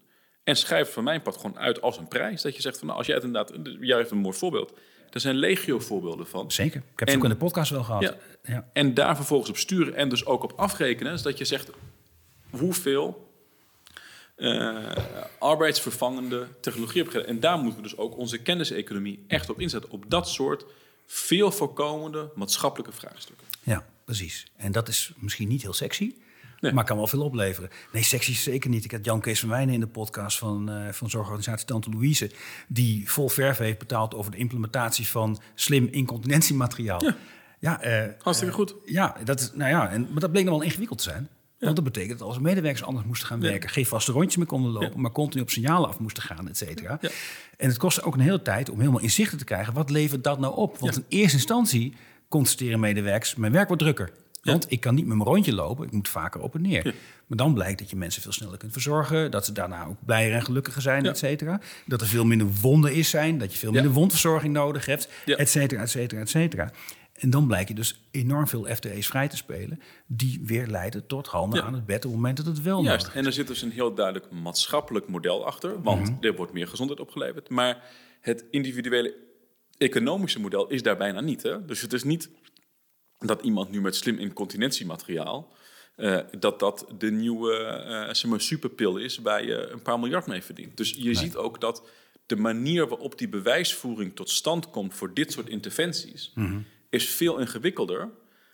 [0.45, 2.42] En schrijf van mijn part gewoon uit als een prijs.
[2.42, 4.72] Dat je zegt van nou, als jij het inderdaad, jij heeft een mooi voorbeeld.
[5.11, 6.51] Er zijn legio voorbeelden van.
[6.51, 6.80] Zeker.
[6.92, 8.03] Ik heb En- het ook in de podcast wel gehad.
[8.03, 8.16] Ja.
[8.45, 8.68] Ja.
[8.72, 11.12] En daar vervolgens op sturen en dus ook op afrekenen.
[11.12, 11.70] Dus dat je zegt
[12.51, 13.34] hoeveel
[14.37, 14.76] eh,
[15.39, 17.35] arbeidsvervangende technologie heb je gedaan.
[17.35, 19.91] En daar moeten we dus ook onze kenniseconomie echt op inzetten.
[19.91, 20.64] Op dat soort
[21.07, 23.47] veel voorkomende maatschappelijke vraagstukken.
[23.62, 24.47] Ja, precies.
[24.57, 26.14] En dat is misschien niet heel sexy,
[26.61, 26.72] Nee.
[26.72, 27.70] maar kan wel veel opleveren.
[27.93, 28.85] Nee, sexy is zeker niet.
[28.85, 32.30] Ik had Jan Kees van Wijnen in de podcast van, eh, van zorgorganisatie Tante Louise...
[32.68, 37.05] die vol verf heeft betaald over de implementatie van slim incontinentiemateriaal.
[37.05, 37.16] Ja.
[37.61, 38.74] Ja, eh, Hartstikke goed.
[38.85, 41.28] Ja, dat, is- nou ja en, maar dat bleek nog wel ingewikkeld te zijn.
[41.65, 43.71] Want dat betekent dat als medewerkers anders moesten gaan werken...
[43.71, 46.99] geen vaste rondjes meer konden lopen, maar continu op signalen af moesten gaan, et cetera.
[47.57, 49.73] En het kostte ook een hele tijd om helemaal inzichten te krijgen...
[49.73, 50.79] wat levert dat nou op?
[50.79, 51.95] Want in eerste instantie
[52.29, 53.35] constateren medewerkers...
[53.35, 54.11] mijn werk wordt drukker.
[54.43, 56.87] Want ik kan niet met mijn rondje lopen, ik moet vaker op en neer.
[56.87, 56.93] Ja.
[57.27, 59.31] Maar dan blijkt dat je mensen veel sneller kunt verzorgen...
[59.31, 61.11] dat ze daarna ook blijer en gelukkiger zijn, Ja.
[61.11, 61.61] et cetera.
[61.87, 65.49] Dat er veel minder wonden is zijn, dat je veel minder wondverzorging nodig hebt, et
[65.51, 66.71] cetera, et cetera, et cetera.
[67.15, 71.27] En dan blijkt je dus enorm veel FTE's vrij te spelen, die weer leiden tot
[71.27, 71.67] handen Ja.
[71.67, 73.21] aan het bed op het moment dat het wel Juist, nodig is.
[73.21, 77.01] en er zit dus een heel duidelijk maatschappelijk model achter, want er wordt meer gezondheid
[77.01, 77.49] opgeleverd.
[77.49, 77.91] Maar
[78.21, 79.15] het individuele
[79.79, 81.43] economische model is daar bijna niet.
[81.43, 81.65] Hè?
[81.65, 82.31] Dus het is niet
[83.19, 85.53] dat iemand nu met slim incontinentiemateriaal,
[85.97, 90.27] eh, dat dat de nieuwe eh, zeg maar superpil is waar je een paar miljard
[90.27, 90.77] mee verdient.
[90.77, 91.89] Dus je ziet ook dat
[92.27, 96.33] de manier waarop die bewijsvoering tot stand komt voor dit soort interventies,
[96.95, 98.11] is veel ingewikkelder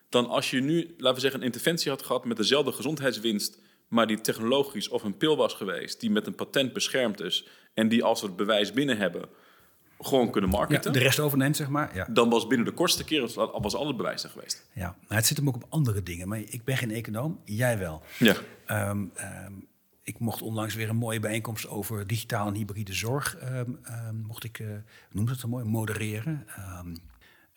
[0.08, 4.06] dan als je nu, laten we zeggen, een interventie had gehad met dezelfde gezondheidswinst, maar
[4.06, 8.04] die technologisch of een pil was geweest, die met een patent beschermd is en die
[8.04, 9.28] als we het bewijs binnen hebben,
[10.00, 10.92] gewoon kunnen Ja, marketen.
[10.92, 11.94] de rest overneemt, zeg maar.
[11.94, 12.06] Ja.
[12.10, 13.20] Dan was binnen de kortste keer
[13.60, 14.68] was al het bewijs er geweest.
[14.74, 14.82] Ja.
[15.00, 16.28] Nou, het zit hem ook op andere dingen.
[16.28, 18.02] Maar ik ben geen econoom, jij wel.
[18.18, 18.36] Ja.
[18.66, 19.52] Ehm, ehm,
[20.02, 23.36] ik mocht onlangs weer een mooie bijeenkomst over digitaal en hybride zorg.
[23.36, 24.66] ehm, mocht ik, eh
[25.10, 26.46] noem dat mooi, modereren.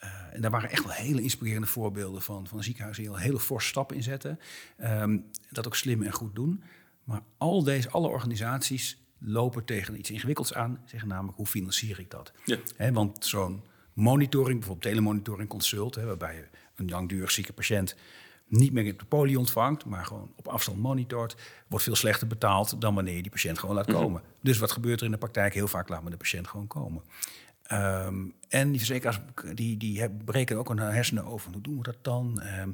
[0.04, 3.40] Eh, en daar waren echt wel hele inspirerende voorbeelden van, van ziekenhuizen die al hele
[3.40, 4.40] forse stappen inzetten.
[4.78, 5.18] Ehm,
[5.50, 6.64] dat ook slim en goed doen.
[7.04, 10.82] Maar al deze, alle organisaties lopen tegen iets ingewikkelds aan.
[10.86, 12.32] Zeggen namelijk, hoe financier ik dat?
[12.46, 12.92] Ja.
[12.92, 17.96] Want zo'n monitoring, bijvoorbeeld telemonitoring consult, waarbij je een langdurig zieke patiënt
[18.48, 21.36] niet meer de poli ontvangt, maar gewoon op afstand monitort,
[21.68, 24.22] wordt veel slechter betaald dan wanneer je die patiënt gewoon laat komen.
[24.42, 25.54] Dus wat gebeurt er in de praktijk?
[25.54, 27.04] Heel vaak laat men de patiënt gewoon komen.
[27.64, 28.16] Ehm,
[28.48, 29.20] en die verzekeraars
[29.54, 31.52] die, die breken ook hun hersenen over.
[31.52, 32.42] Hoe doen we dat dan?
[32.42, 32.66] Eh,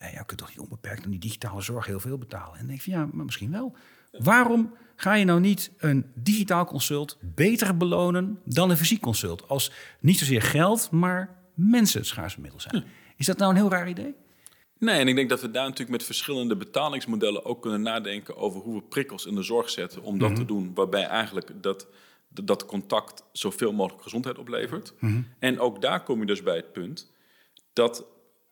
[0.00, 2.52] ja, je kunt toch niet onbeperkt aan die digitale zorg heel veel betalen?
[2.52, 3.76] En dan denk je, ja, maar misschien wel.
[4.12, 9.48] Waarom ga je nou niet een digitaal consult beter belonen dan een fysiek consult?
[9.48, 12.84] Als niet zozeer geld, maar mensen het schaarse middel zijn.
[13.16, 14.14] Is dat nou een heel raar idee?
[14.78, 18.60] Nee, en ik denk dat we daar natuurlijk met verschillende betalingsmodellen ook kunnen nadenken over
[18.60, 21.86] hoe we prikkels in de zorg zetten om dat te doen, waarbij eigenlijk dat,
[22.42, 24.94] dat contact zoveel mogelijk gezondheid oplevert.
[25.38, 27.12] En ook daar kom je dus bij het punt
[27.72, 28.04] dat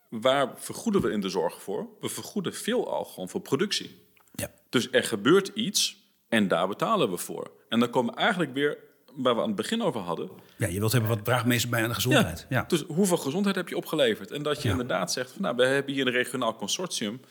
[0.09, 1.87] waar vergoeden we in de zorg voor?
[1.99, 4.01] We vergoeden veelal gewoon voor productie.
[4.31, 4.51] Ja.
[4.69, 7.51] Dus er gebeurt iets en daar betalen we voor.
[7.69, 8.77] En dan komen we eigenlijk weer
[9.15, 10.29] waar we aan het begin over hadden.
[10.57, 12.45] Ja, je wilt hebben wat draagt bij aan de gezondheid.
[12.49, 12.63] Ja.
[12.67, 14.31] Dus hoeveel gezondheid heb je opgeleverd?
[14.31, 17.21] En dat je inderdaad zegt, van, nou, we hebben hier een regionaal consortium.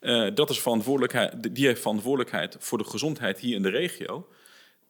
[0.00, 4.28] Eh, dat is verantwoordelijkheid, die heeft verantwoordelijkheid voor de gezondheid hier in de regio.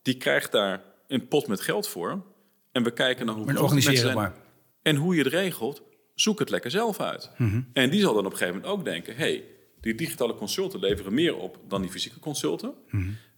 [0.02, 2.24] Die krijgt daar een pot met geld voor.
[2.72, 4.34] En we kijken naar hoe gezond organiseren maar.
[4.82, 5.82] En hoe je het regelt,
[6.14, 7.30] zoek het lekker zelf uit.
[7.36, 7.60] Mhm.
[7.72, 9.16] En die zal dan op een gegeven moment ook denken...
[9.16, 9.44] hey,
[9.80, 12.74] die digitale consulten leveren meer op dan die fysieke consulten.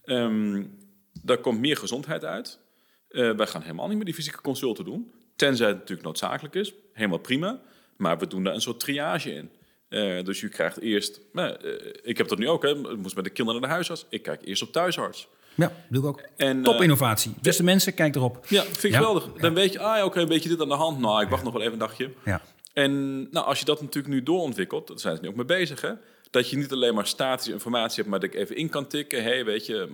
[0.03, 0.65] Ehm,
[1.23, 2.61] daar komt meer gezondheid uit.
[3.09, 5.13] Eh, wij gaan helemaal niet meer die fysieke consulten doen.
[5.37, 6.75] Tenzij het natuurlijk noodzakelijk is.
[6.93, 7.61] Helemaal prima.
[7.97, 9.51] Maar we doen daar een soort triage in.
[9.89, 11.21] Eh, dus je krijgt eerst...
[11.33, 12.63] nou, eh, ik heb dat nu ook.
[12.63, 12.71] Hè.
[12.71, 14.07] Ik moest met de kinderen naar de huisarts.
[14.09, 15.29] Ik kijk eerst op thuisarts.
[15.61, 16.23] Ja, doe ik ook.
[16.37, 17.35] En, Top eh, innovatie.
[17.43, 18.45] Beste mensen, kijk erop.
[18.49, 19.33] Ja, vind ik geweldig.
[19.33, 20.99] Dan weet je, ah ja, oké, een beetje dit aan de hand.
[20.99, 22.11] Nou, ik wacht nog wel even een dagje.
[22.25, 22.43] Ja.
[22.73, 25.81] En nou, als je dat natuurlijk nu doorontwikkelt, daar zijn ze nu ook mee bezig,
[25.81, 25.93] hè?
[26.31, 29.23] dat je niet alleen maar statische informatie hebt, maar dat ik even in kan tikken.
[29.23, 29.89] hey, weet je,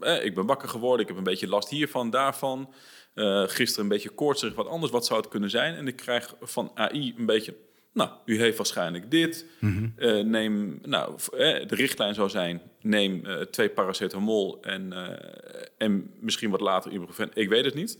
[0.00, 2.74] eh, eh, ik ben wakker geworden, ik heb een beetje last hiervan, daarvan.
[3.14, 5.74] Eh, gisteren een beetje koortsig, wat anders, wat zou het kunnen zijn?
[5.74, 7.54] En ik krijg van AI een beetje,
[7.92, 9.46] nou, u heeft waarschijnlijk dit.
[9.96, 14.92] Eh, neem, nou, eh, de richtlijn zou zijn, neem eh, twee paracetamol en,
[15.78, 17.30] en misschien wat later ibuprofen.
[17.34, 17.98] Ik weet het niet.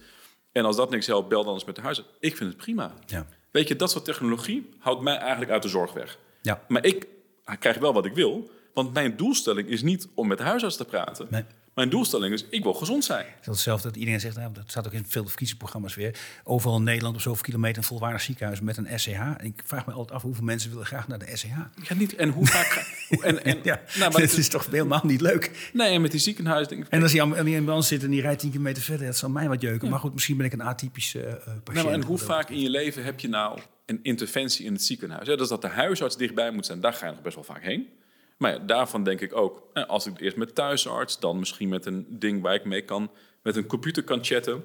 [0.52, 2.10] En als dat niks helpt, bel dan eens met de huisarts.
[2.20, 2.94] Ik vind het prima.
[3.06, 3.26] Ja.
[3.50, 6.18] Weet je, dat soort technologie houdt mij eigenlijk uit de zorg weg.
[6.42, 6.64] Ja.
[6.68, 7.06] Maar ik
[7.58, 8.50] krijg wel wat ik wil.
[8.74, 11.26] Want mijn doelstelling is niet om met de huisarts te praten.
[11.30, 11.44] Nee.
[11.74, 13.26] Mijn doelstelling is, ik wil gezond zijn.
[13.26, 16.18] Het is hetzelfde dat iedereen zegt, nou, dat staat ook in veel verkiezingsprogramma's weer.
[16.44, 19.18] Overal in Nederland op zoveel kilometer een volwaardig ziekenhuis met een SCH.
[19.18, 21.46] En ik vraag me altijd af hoeveel mensen willen graag naar de SCH.
[21.88, 22.14] Ja, niet.
[22.14, 22.96] En hoe vaak...
[23.20, 25.70] en, en, Ja, nou, maar dat is toch helemaal niet leuk.
[25.72, 26.90] Nee, en met die ziekenhuis denk ik...
[26.90, 29.60] En als die ambulance zit en die rijdt 10 kilometer verder, dat zal mij wat
[29.60, 29.90] jeuken.
[29.90, 31.84] Maar goed, misschien ben ik een atypische eh, patiënt.
[31.84, 35.26] Nou, en hoe vaak in je leven heb je nou een interventie in het ziekenhuis?
[35.26, 37.62] Ja, dus dat de huisarts dichtbij moet zijn, daar ga je nog best wel vaak
[37.62, 37.88] heen.
[38.42, 41.86] Maar ja, daarvan denk ik ook, eh, als ik eerst met thuisarts, dan misschien met
[41.86, 43.10] een ding waar ik mee kan,
[43.42, 44.62] met een computer kan chatten.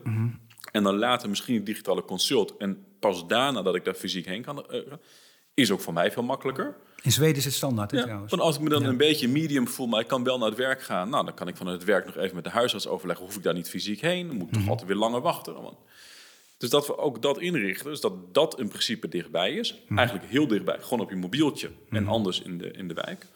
[0.72, 2.58] En dan later misschien een digitale consult.
[2.58, 4.82] En pas daarna dat ik daar fysiek heen kan, eh,
[5.54, 6.76] is ook voor mij veel makkelijker.
[7.02, 8.32] In Zweden is het standaard, hè, Ja, trouwens.
[8.32, 10.58] want als ik me dan een beetje medium voel, maar ik kan wel naar het
[10.58, 11.10] werk gaan.
[11.10, 13.26] Nou, dan kan ik vanuit het werk nog even met de huisarts overleggen.
[13.26, 14.28] Hoef ik daar niet fysiek heen?
[14.28, 15.54] Dan moet ik toch altijd weer langer wachten.
[15.62, 15.78] Want-
[16.58, 17.86] Dus dat we ook dat inrichten.
[17.92, 19.82] Dus dat dat in principe dichtbij is.
[19.96, 20.78] Eigenlijk heel dichtbij.
[20.80, 21.70] Gewoon op je mobieltje.
[21.90, 23.28] En anders in de, in de wijk.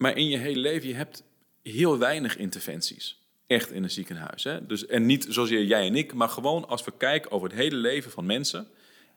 [0.00, 1.22] Maar in je hele leven, je hebt
[1.62, 3.18] heel weinig interventies.
[3.46, 4.44] Echt in een ziekenhuis.
[4.44, 4.66] Hè?
[4.66, 7.76] Dus, en niet zozeer jij en ik, maar gewoon als we kijken over het hele
[7.76, 8.68] leven van mensen,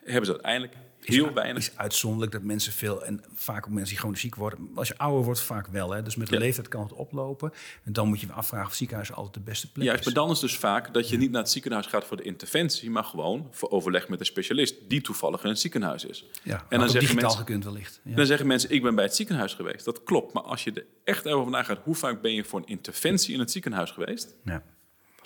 [0.03, 0.73] hebben ze uiteindelijk
[1.05, 1.57] Heel is, weinig.
[1.67, 4.69] is uitzonderlijk dat mensen veel, en vaak ook mensen die gewoon ziek worden.
[4.75, 5.91] Als je ouder wordt, vaak wel.
[5.91, 6.01] Hè?
[6.03, 6.39] Dus met de Ja.
[6.39, 7.51] leeftijd kan het oplopen.
[7.83, 10.05] En dan moet je je afvragen of ziekenhuis altijd de beste plek Juist, is.
[10.05, 12.89] maar dan is dus vaak dat je niet naar het ziekenhuis gaat voor de interventie,
[12.89, 16.25] maar gewoon voor overleg met een specialist die toevallig in het ziekenhuis is.
[16.43, 17.99] Ja, en dan zeggen, mensen, gekund wellicht.
[18.03, 18.15] Ja.
[18.15, 19.85] dan zeggen mensen, ik ben bij het ziekenhuis geweest.
[19.85, 22.67] Dat klopt, maar als je er echt over nagaat, hoe vaak ben je voor een
[22.67, 24.35] interventie in het ziekenhuis geweest?
[24.43, 24.63] ja.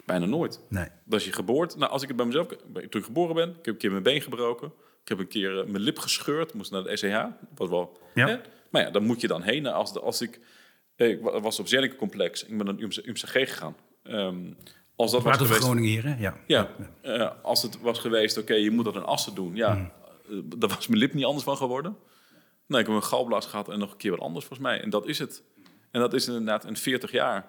[0.05, 0.59] Bijna nooit.
[0.69, 0.88] Nee.
[1.05, 1.78] Dat is je geboorte.
[1.78, 2.47] Nou, als ik het bij mezelf...
[2.47, 4.71] Toen ik geboren ben, ik heb een keer mijn been gebroken.
[5.08, 6.53] Ik heb een keer eh, mijn lip gescheurd.
[6.53, 7.26] Moest naar de ECH.
[7.55, 7.97] Was wel...
[8.14, 8.28] Ja.
[8.28, 8.38] hè?
[8.70, 9.62] Maar ja, dan moet je dan heen.
[9.62, 10.39] Nou, Als, de, als ik...
[10.95, 12.43] eh, Ik wa- was op Zenneke complex.
[12.43, 13.76] Ik ben naar het UMCG gegaan.
[14.03, 14.38] Ehm,
[14.95, 15.60] als dat was geweest...
[15.64, 16.16] Groningen hier, hè?
[16.20, 16.38] Ja.
[16.47, 16.70] Ja,
[17.01, 19.55] eh, als het was geweest, oké, je moet dat in Assen doen.
[19.55, 19.91] Ja,
[20.30, 21.97] eh, daar was mijn lip niet anders van geworden.
[22.68, 24.82] Nee, ik heb een galblaas gehad en nog een keer wat anders volgens mij.
[24.82, 25.43] En dat is het.
[25.91, 27.45] En dat is inderdaad in 40 jaar.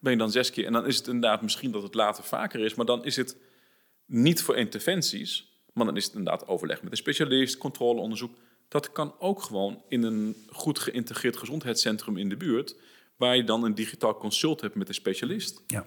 [0.00, 0.66] Ben je dan zes keer.
[0.66, 2.74] En dan is het inderdaad misschien dat het later vaker is.
[2.74, 3.36] Maar dan is het
[4.06, 5.54] niet voor interventies.
[5.76, 8.34] Maar dan is het inderdaad overleg met een specialist, controleonderzoek.
[8.68, 12.76] Dat kan ook gewoon in een goed geïntegreerd gezondheidscentrum in de buurt.
[13.16, 15.62] Waar je dan een digitaal consult hebt met een specialist.
[15.66, 15.86] ja.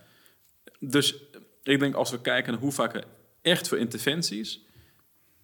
[0.80, 1.16] Dus
[1.64, 3.04] ik denk als we kijken naar hoe vaak er
[3.42, 4.66] echt voor interventies,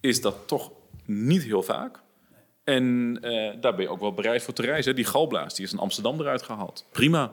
[0.00, 0.72] is dat toch
[1.04, 2.00] niet heel vaak.
[2.64, 4.94] En eh, daar ben je ook wel bereid voor te reizen.
[4.94, 6.86] Die galblaas die is in Amsterdam eruit gehaald.
[6.90, 7.32] Prima.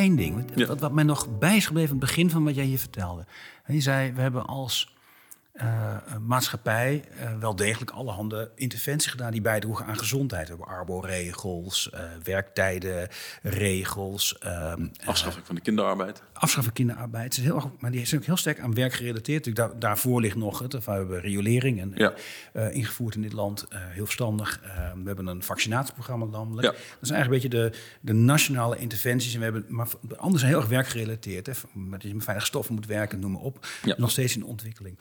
[0.00, 0.66] Één ding, wat- Ja.
[0.66, 3.24] wat, wat mij nog bij is gebleven aan het begin van wat jij hier vertelde.
[3.64, 4.94] En je zei, we hebben als
[5.60, 5.96] eh,
[6.26, 10.48] maatschappij eh, wel degelijk allerhande interventies gedaan die bijdroegen aan gezondheid.
[10.48, 16.22] We hebben arbo-regels, eh, werktijdenregels, ehm, Afschaffing van de kinderarbeid.
[16.32, 17.24] afschaffen kinderarbeid.
[17.24, 19.56] Het is heel, erg- maar die is ook heel sterk aan werk gerelateerd.
[19.56, 20.74] Daar, daarvoor ligt nog het.
[20.74, 22.12] of We hebben riolering en, Ja.
[22.70, 23.66] ingevoerd in dit land.
[23.70, 24.60] heel verstandig.
[24.62, 26.66] Eh, we hebben een vaccinatieprogramma landelijk.
[26.66, 26.72] Ja.
[26.72, 29.32] Dat zijn eigenlijk een beetje de, de nationale interventies.
[29.32, 29.86] En we hebben, maar
[30.34, 31.46] zijn heel erg werkgerelateerd.
[31.46, 31.52] Hè.
[31.90, 33.66] Dat je met veilige stoffen moet werken, noem maar op.
[33.84, 33.94] Ja.
[33.98, 34.98] Nog steeds in ontwikkeling.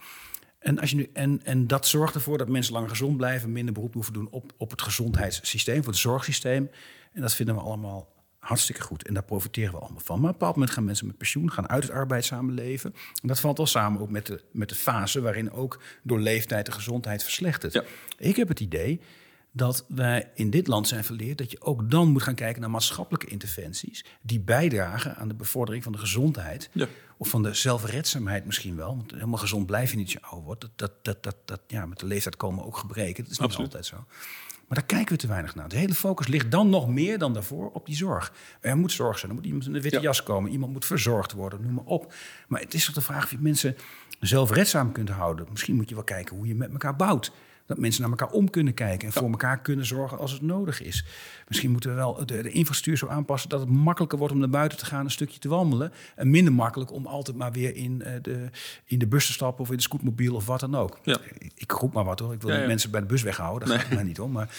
[0.60, 3.74] En, als je nu, en, en dat zorgt ervoor dat mensen langer gezond blijven, minder
[3.74, 6.70] beroep hoeven doen op, op het gezondheidssysteem, voor het zorgsysteem.
[7.12, 9.08] En dat vinden we allemaal hartstikke goed.
[9.08, 10.20] En daar profiteren we allemaal van.
[10.20, 12.94] Maar op een bepaald moment gaan mensen met pensioen, gaan uit het arbeidssamenleven.
[13.22, 16.66] En dat valt al samen ook met de, met de fase waarin ook door leeftijd
[16.66, 17.74] de gezondheid verslechtert.
[17.74, 17.84] Ja.
[18.18, 19.02] Ik heb het idee
[19.52, 22.70] dat wij in dit land zijn verleerd dat je ook dan moet gaan kijken naar
[22.70, 26.70] maatschappelijke interventies die bijdragen aan de bevordering van de gezondheid.
[26.74, 26.88] Ja.
[27.22, 28.96] Of van de zelfredzaamheid misschien wel.
[28.96, 30.62] Want helemaal gezond blijf je niet als je oud wordt.
[30.62, 33.24] Dat, dat, dat, dat, dat, ja, met de leeftijd komen ook gebreken.
[33.24, 33.68] Dat is niet Absoluut.
[33.76, 33.96] altijd zo.
[34.68, 35.70] Maar daar kijken we te weinig naar.
[35.70, 38.34] De hele focus ligt dan nog meer dan daarvoor op die zorg.
[38.62, 39.32] Er moet zorg zijn.
[39.32, 40.04] Er moet iemand in een witte Ja.
[40.04, 40.52] jas komen.
[40.52, 41.62] Iemand moet verzorgd worden.
[41.62, 42.14] Noem maar op.
[42.48, 43.76] Maar het is toch de vraag of je mensen
[44.20, 45.48] zelfredzaam kunt houden.
[45.50, 47.32] Misschien moet je wel kijken hoe je met elkaar bouwt.
[47.70, 50.82] Dat mensen naar elkaar om kunnen kijken en voor elkaar kunnen zorgen als het nodig
[50.82, 51.06] is.
[51.48, 54.50] Misschien moeten we wel de, de infrastructuur zo aanpassen dat het makkelijker wordt om naar
[54.50, 55.94] buiten te gaan, een stukje te wandelen.
[56.16, 58.50] En minder makkelijk om altijd maar weer in, eh, de,
[58.86, 61.00] in de bus te stappen of in de scootmobiel of wat dan ook.
[61.04, 61.18] Ja.
[61.38, 62.34] Ik, ik roep maar wat hoor.
[62.34, 63.68] Ik wil Ja, mensen bij de bus weghouden.
[63.68, 64.32] Daar gaat het mij niet om.
[64.32, 64.50] Maar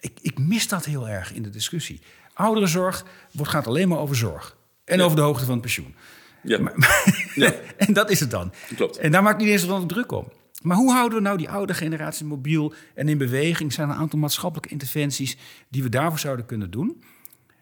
[0.00, 2.00] ik, ik mis dat heel erg in de discussie.
[2.34, 4.56] Ouderenzorg wordt, gaat alleen maar over zorg.
[4.84, 5.94] En over de hoogte van het pensioen.
[6.42, 6.58] Ja.
[7.34, 7.52] Ja.
[7.76, 8.52] en dat is het dan.
[8.76, 8.96] Klopt.
[8.96, 10.28] En daar maak ik niet eens druk om.
[10.62, 13.72] Maar hoe houden we nou die oude generatie mobiel en in beweging?
[13.72, 15.36] Zijn er een aantal maatschappelijke interventies
[15.68, 17.02] die we daarvoor zouden kunnen doen?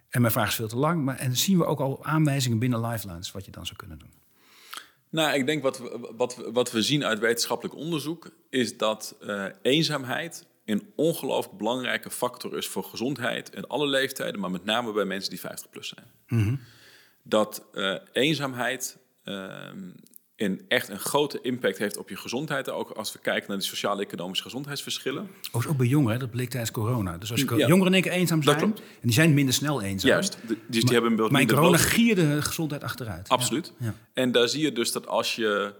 [0.09, 2.80] En mijn vraag is veel te lang, maar en zien we ook al aanwijzingen binnen
[2.86, 4.11] Lifelines wat je dan zou kunnen doen?
[5.11, 9.16] Nou, ik denk wat we, wat, we- wat we zien uit wetenschappelijk onderzoek is dat
[9.20, 14.92] eh, eenzaamheid een ongelooflijk belangrijke factor is voor gezondheid in alle leeftijden, maar met name
[14.92, 15.94] bij mensen die 50 plus
[16.28, 16.61] zijn.
[17.22, 19.90] Dat eh, eenzaamheid ehm,
[20.37, 23.64] een, echt een grote impact heeft op je gezondheid, ook als we kijken naar de
[23.64, 25.28] sociaal-economische gezondheidsverschillen.
[25.53, 27.18] Oh, is ook bij jongeren, dat bleek tijdens corona.
[27.18, 27.66] Dus als je Ja.
[27.66, 30.11] jongeren in één keer eenzaam zijn, en die zijn minder snel eenzaam.
[30.11, 33.28] Juist, de- dus die hebben een Maar in corona gierde de gezondheid achteruit.
[33.28, 33.72] Absoluut.
[33.78, 33.95] Ja.
[34.12, 35.74] En daar zie je dus dat als je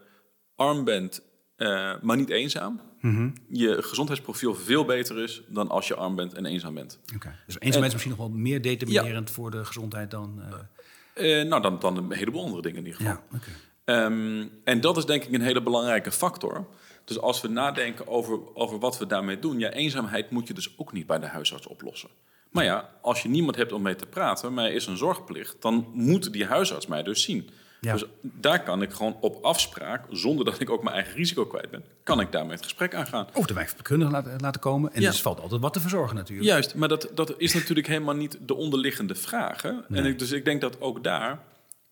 [0.57, 1.23] arm bent,
[1.57, 3.31] eh, maar niet eenzaam, Mhm.
[3.49, 6.99] je gezondheidsprofiel veel beter is dan als je arm bent en eenzaam bent.
[7.15, 7.35] Oké.
[7.47, 10.43] Dus eenzaamheid is misschien nog wel meer determinerend voor de gezondheid dan...
[10.43, 13.15] eh, Eh, nou, dan, dan een heleboel andere dingen in ieder geval.
[13.31, 13.51] ja, oké.
[13.87, 16.67] Ehm, en dat is denk ik een hele belangrijke factor.
[17.05, 20.75] Dus als we nadenken over, over wat we daarmee doen, ja, eenzaamheid moet je dus
[20.77, 22.09] ook niet bij de huisarts oplossen.
[22.51, 25.57] Maar ja, als je niemand hebt om mee te praten, maar er is een zorgplicht,
[25.61, 27.49] dan moet die huisarts mij dus zien.
[27.81, 27.93] Ja.
[27.93, 31.71] Dus daar kan ik gewoon op afspraak, zonder dat ik ook mijn eigen risico kwijt
[31.71, 33.27] ben, kan ik daarmee het gesprek aangaan.
[33.35, 34.93] Of de wijkverpleegkundige laten, laten komen.
[34.93, 35.11] En Ja.
[35.11, 36.49] dus valt altijd wat te verzorgen natuurlijk.
[36.49, 39.63] Juist, maar dat, dat is natuurlijk helemaal niet de onderliggende vraag.
[39.63, 39.73] Hè?
[39.91, 41.39] En ik, dus ik denk dat ook daar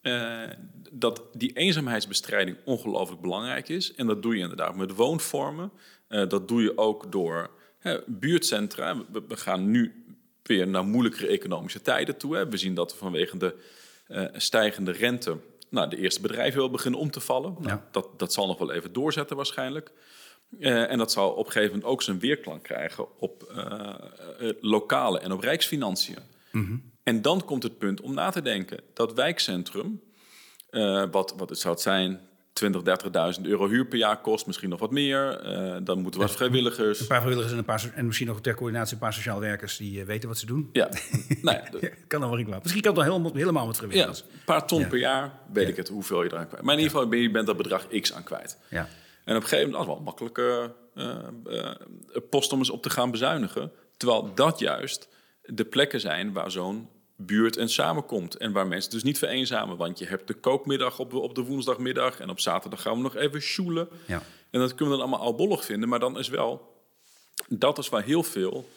[0.04, 0.42] eh,
[0.92, 3.94] dat die eenzaamheidsbestrijding ongelooflijk belangrijk is.
[3.94, 5.70] En dat doe je inderdaad met woonvormen.
[6.08, 8.96] Eh, dat doe je ook door hè, buurtcentra.
[9.12, 10.04] We, we gaan nu
[10.42, 12.36] weer naar moeilijkere economische tijden toe.
[12.36, 12.48] Hè.
[12.48, 13.54] We zien dat vanwege de
[14.06, 15.36] eh, stijgende rente
[15.70, 17.52] nou, de eerste bedrijven wil beginnen om te vallen.
[17.52, 17.88] Nou, Ja.
[17.90, 19.92] dat, dat zal nog wel even doorzetten waarschijnlijk.
[20.60, 23.52] En dat zal op een gegeven moment ook zijn weerklank krijgen op
[24.60, 26.18] lokale en op rijksfinanciën.
[27.04, 30.00] En dan komt het punt om na te denken dat wijkcentrum,
[30.70, 32.20] eh, wat, wat het zou het zijn,
[32.52, 32.82] 20,
[33.36, 35.40] 30.000 euro huur per jaar kost, misschien nog wat meer.
[35.40, 37.00] Eh, dan moeten wat vrijwilligers.
[37.00, 39.76] Een paar vrijwilligers en, een paar, en misschien nog ter coördinatie een paar sociaal werkers
[39.76, 40.68] die eh, weten wat ze doen.
[40.72, 40.88] Ja,
[41.42, 43.80] nou ja, Ja, kan dan wel ik Misschien kan het wel helemaal, helemaal met ja,
[43.82, 44.20] vrijwilligers.
[44.20, 44.86] een paar ton Ja.
[44.88, 46.62] per jaar, weet ik het, hoeveel je eraan kwijt.
[46.62, 48.58] Maar in ieder geval, ben je bent dat bedrag X aan kwijt.
[48.68, 48.88] Ja.
[49.24, 52.82] En op een gegeven moment, dat is wel een makkelijke eh, post om eens op
[52.82, 53.72] te gaan bezuinigen.
[53.96, 55.08] Terwijl dat juist
[55.42, 58.36] de plekken zijn waar zo'n buurt en samenkomt.
[58.36, 59.76] En waar mensen dus niet vereenzamen.
[59.76, 62.20] Want je hebt de kookmiddag op, op de woensdagmiddag.
[62.20, 63.88] En op zaterdag gaan we nog even sjoelen.
[64.06, 64.22] Ja.
[64.50, 65.88] En dat kunnen we dan allemaal albollig vinden.
[65.88, 66.74] Maar dan is wel,
[67.48, 68.68] dat is waar heel veel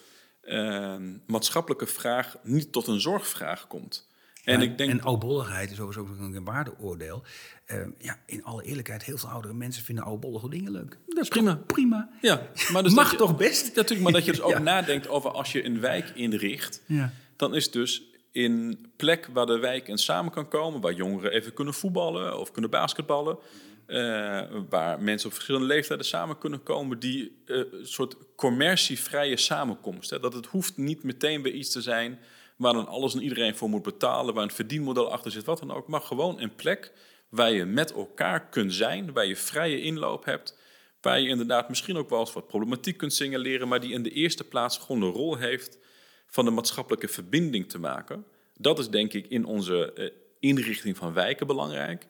[0.42, 0.96] eh,
[1.28, 4.08] maatschappelijke vraag niet tot een zorgvraag komt.
[4.44, 7.24] En ik denk, en oudbolligheid is sowieso ook een waardeoordeel.
[7.66, 10.98] Eh, ja, in alle eerlijkheid, heel veel oudere mensen vinden oudbollige dingen leuk.
[11.08, 11.56] Dat is prima.
[11.66, 12.10] prima.
[12.22, 13.76] ja, maar dus Mag je- toch best?
[13.76, 14.60] Natuurlijk, maar dat je dus ook Ja.
[14.60, 17.14] nadenkt over als je een wijk inricht, Ja.
[17.36, 21.54] dan is dus in plek waar de wijk en samen kan komen, waar jongeren even
[21.54, 23.38] kunnen voetballen of kunnen basketballen,
[23.86, 30.10] eh, waar mensen op verschillende leeftijden samen kunnen komen, die eh, soort commercievrije samenkomst.
[30.10, 30.20] Hè.
[30.20, 32.20] Dat het hoeft niet meteen weer iets te zijn
[32.58, 35.72] waar dan alles en iedereen voor moet betalen, waar een verdienmodel achter zit, wat dan
[35.72, 36.92] ook, maar gewoon een plek
[37.30, 40.58] waar je met elkaar kunt zijn, waar je vrije inloop hebt,
[41.02, 44.12] waar je inderdaad misschien ook wel eens wat problematiek kunt signaleren, maar die in de
[44.12, 45.80] eerste plaats gewoon de rol heeft
[46.28, 48.26] van de maatschappelijke verbinding te maken.
[48.54, 50.10] Dat is denk ik in onze eh,
[50.40, 52.08] inrichting van wijken belangrijk,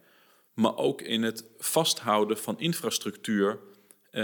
[0.53, 3.59] maar ook in het vasthouden van infrastructuur
[4.11, 4.23] eh,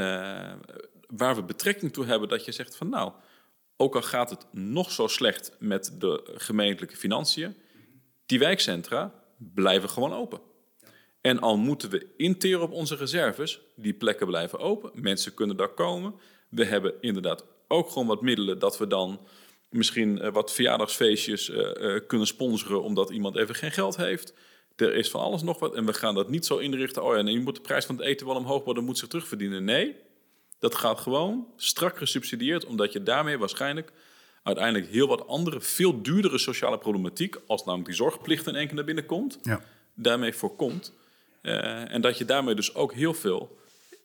[1.08, 3.12] waar we betrekking toe hebben dat je zegt van nou,
[3.78, 7.56] ook al gaat het nog zo slecht met de gemeentelijke financiën,
[8.26, 10.42] die wijkcentra blijven gewoon open.
[11.22, 14.92] En al moeten we interen op onze reserves, die plekken blijven open.
[14.94, 16.16] Mensen kunnen daar komen.
[16.50, 19.28] We hebben inderdaad ook gewoon wat middelen dat we dan
[19.74, 24.34] misschien eh, wat verjaardagsfeestjes eh, eh, kunnen sponsoren omdat iemand even geen geld heeft.
[24.76, 25.76] Er is van alles nog wat.
[25.76, 27.04] En we gaan dat niet zo inrichten.
[27.04, 28.98] Oh ja, nee, je moet de prijs van het eten wel omhoog, maar dat moet
[28.98, 29.64] zich terugverdienen.
[29.64, 29.96] Nee,
[30.60, 33.92] dat gaat gewoon strak gesubsidieerd, omdat je daarmee waarschijnlijk
[34.44, 38.76] uiteindelijk heel wat andere, veel duurdere sociale problematiek, als namelijk die zorgplicht in één keer
[38.76, 39.64] naar binnen komt, Ja.
[39.96, 40.94] daarmee voorkomt.
[41.42, 43.58] En dat je daarmee dus ook heel veel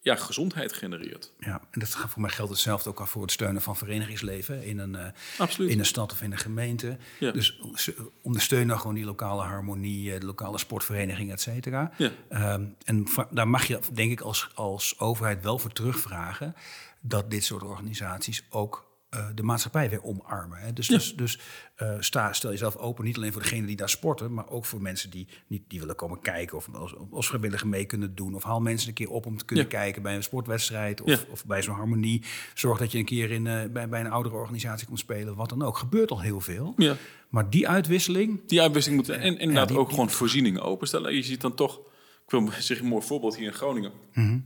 [0.09, 1.32] ja, gezondheid genereert.
[1.38, 4.64] Ja, en dat gaat voor mij geldt hetzelfde ook al voor het steunen van verenigingsleven
[4.64, 6.96] in een, eh, in een stad of in een gemeente.
[7.20, 7.30] Ja.
[7.32, 11.92] Dus ze- ondersteun gewoon die lokale harmonie, eh, de lokale sportvereniging, et cetera.
[11.96, 12.11] Ja.
[12.28, 16.54] Ehm, en daar mag je, denk ik, als, als overheid wel voor terugvragen
[17.00, 18.86] dat dit soort organisaties ook
[19.34, 20.59] de maatschappij weer omarmen.
[20.59, 20.72] Hè.
[20.72, 21.38] Dus, dus, dus
[21.74, 24.82] eh, sta, stel jezelf open, niet alleen voor degenen die daar sporten, maar ook voor
[24.82, 28.34] mensen die, niet, die willen komen kijken of als, als vrijwilliger mee kunnen doen.
[28.34, 29.70] Of haal mensen een keer op om te kunnen Ja.
[29.70, 31.18] kijken bij een sportwedstrijd of, Ja.
[31.30, 32.22] of bij zo'n harmonie.
[32.54, 35.48] Zorg dat je een keer in, eh, bij, bij een oudere organisatie komt spelen, wat
[35.48, 35.78] dan ook.
[35.78, 36.72] Gebeurt al heel veel.
[36.76, 36.96] Ja.
[37.28, 41.14] Maar die uitwisseling, Die uitwisseling moet en inderdaad die- ook gewoon voorzieningen openstellen.
[41.14, 41.78] Je ziet dan toch,
[42.24, 43.92] ik wil zeggen een mooi voorbeeld hier in Groningen.
[44.14, 44.38] Mhm.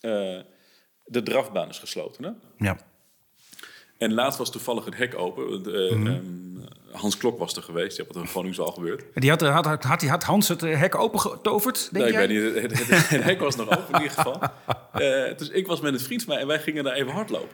[0.00, 0.40] Eh,
[1.04, 2.24] de drafbaan is gesloten.
[2.24, 2.30] Hè?
[2.66, 2.78] ja,
[4.04, 5.62] En laatst was toevallig het hek open.
[5.62, 6.06] De, Mhm.
[6.06, 6.20] ehm,
[6.92, 7.96] Hans Klok was er geweest.
[7.96, 9.04] Ja, wat er Groningen zo al gebeurd.
[9.14, 12.62] die had, had, had, had, Hans het eh, hek opengetoverd, denk Nee, ik weet niet.
[12.62, 14.40] Het, het- het- het hek was nog open in ieder geval.
[14.94, 17.48] Eh, dus ik was met een vriend van mij en wij gingen daar even hardlopen.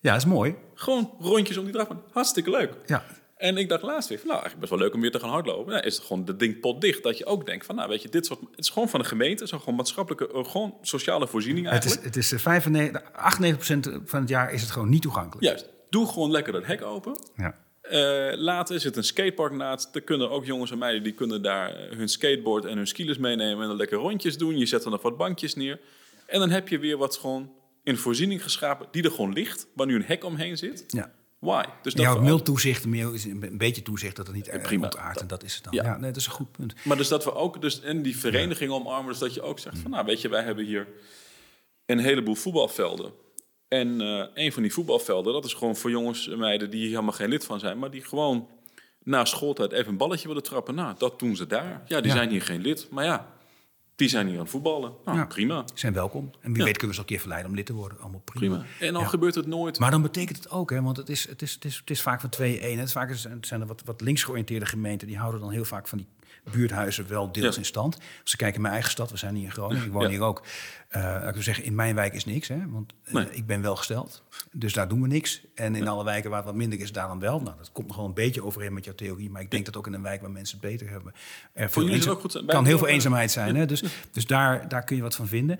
[0.00, 0.54] Ja, dat is mooi.
[0.74, 2.02] Gewoon rondjes om die drafbaan.
[2.12, 2.72] Hartstikke leuk.
[2.86, 3.04] Ja.
[3.36, 5.30] En ik dacht laatst weer, van, nou, eigenlijk best wel leuk om weer te gaan
[5.30, 5.72] hardlopen.
[5.72, 7.02] Nou, is het gewoon de ding potdicht.
[7.02, 8.40] Dat je ook denkt van, nou, weet je, dit soort...
[8.40, 9.42] Het is gewoon van de gemeente.
[9.44, 12.14] Het is gewoon maatschappelijke, eh, gewoon sociale voorziening Het is, eigenlijk.
[12.14, 15.46] het is eh, 95, 98% van het jaar is het gewoon niet toegankelijk.
[15.46, 15.68] Juist.
[15.90, 17.16] Doe gewoon lekker dat hek open.
[17.36, 17.58] Ja.
[17.80, 19.94] Eh, later zit een skatepark naast.
[19.94, 23.18] Er kunnen ook jongens en meiden die kunnen daar eh, hun skateboard en hun skilers
[23.18, 24.58] meenemen en dan lekker rondjes doen.
[24.58, 25.80] Je zet er nog wat bankjes neer.
[26.26, 27.52] En dan heb je weer wat gewoon
[27.84, 30.84] in voorziening geschapen die er gewoon ligt, waar nu een hek omheen zit.
[30.86, 31.16] ja.
[31.38, 31.64] Why?
[31.82, 34.62] Dus Ja, we mild toezicht, meer is een beetje toezicht dat het niet prima.
[34.62, 35.20] prima ontaart.
[35.20, 35.72] En dat is het dan.
[35.72, 35.82] Ja.
[35.84, 36.74] Ja, nee, dat is een goed punt.
[36.84, 39.78] Maar dus dat we ook dus in die vereniging omarmen, dus dat je ook zegt
[39.78, 40.86] van, nou weet je, wij hebben hier
[41.86, 43.12] een heleboel voetbalvelden.
[43.68, 46.88] En eh, een van die voetbalvelden, dat is gewoon voor jongens en meiden die hier
[46.90, 48.48] helemaal geen lid van zijn, maar die gewoon
[49.02, 50.74] na schooltijd even een balletje willen trappen.
[50.74, 51.82] Nou, dat doen ze daar.
[51.86, 52.16] Ja, die Ja.
[52.16, 53.32] zijn hier geen lid, maar ja,
[53.96, 54.92] die zijn hier aan het voetballen.
[55.04, 55.24] Nou, Ja.
[55.26, 55.64] prima.
[55.74, 56.30] Zijn welkom.
[56.40, 56.64] En wie Ja.
[56.64, 57.98] weet kunnen we ze een keer verleiden om lid te worden.
[58.00, 58.56] Allemaal prima.
[58.56, 58.70] Prima.
[58.80, 59.08] En dan Ja.
[59.08, 59.78] gebeurt het nooit.
[59.78, 62.02] Maar dan betekent het ook, hè, want het is, het is, het is, het is
[62.02, 62.78] vaak van 2-1.
[62.78, 65.64] Het, is vaak, het zijn er wat, wat links georiënteerde gemeenten die houden dan heel
[65.64, 66.06] vaak van die
[66.50, 67.60] buurthuizen wel deels Ja.
[67.60, 67.96] in stand.
[68.22, 70.08] Als ik kijk in mijn eigen stad, we zijn hier in Groningen, ik woon Ja.
[70.08, 70.42] hier ook.
[70.88, 73.76] Eh ik wil zeggen, in mijn wijk is niks, hè, want eh, ik ben wel
[73.76, 74.22] gesteld.
[74.52, 75.42] Dus daar doen we niks.
[75.58, 77.40] En in alle wijken waar het wat minder is, daar dan wel.
[77.40, 79.30] Nou, dat komt nog wel een beetje overeen met jouw theorie.
[79.30, 81.12] Maar ik denk dat ook in een wijk waar mensen het beter hebben.
[81.52, 83.56] Er veel eenzaam- ook goed kan heel veel eenzaamheid zijn.
[83.56, 83.66] Hè?
[83.66, 83.82] Dus,
[84.12, 85.58] dus daar, daar kun je wat van vinden.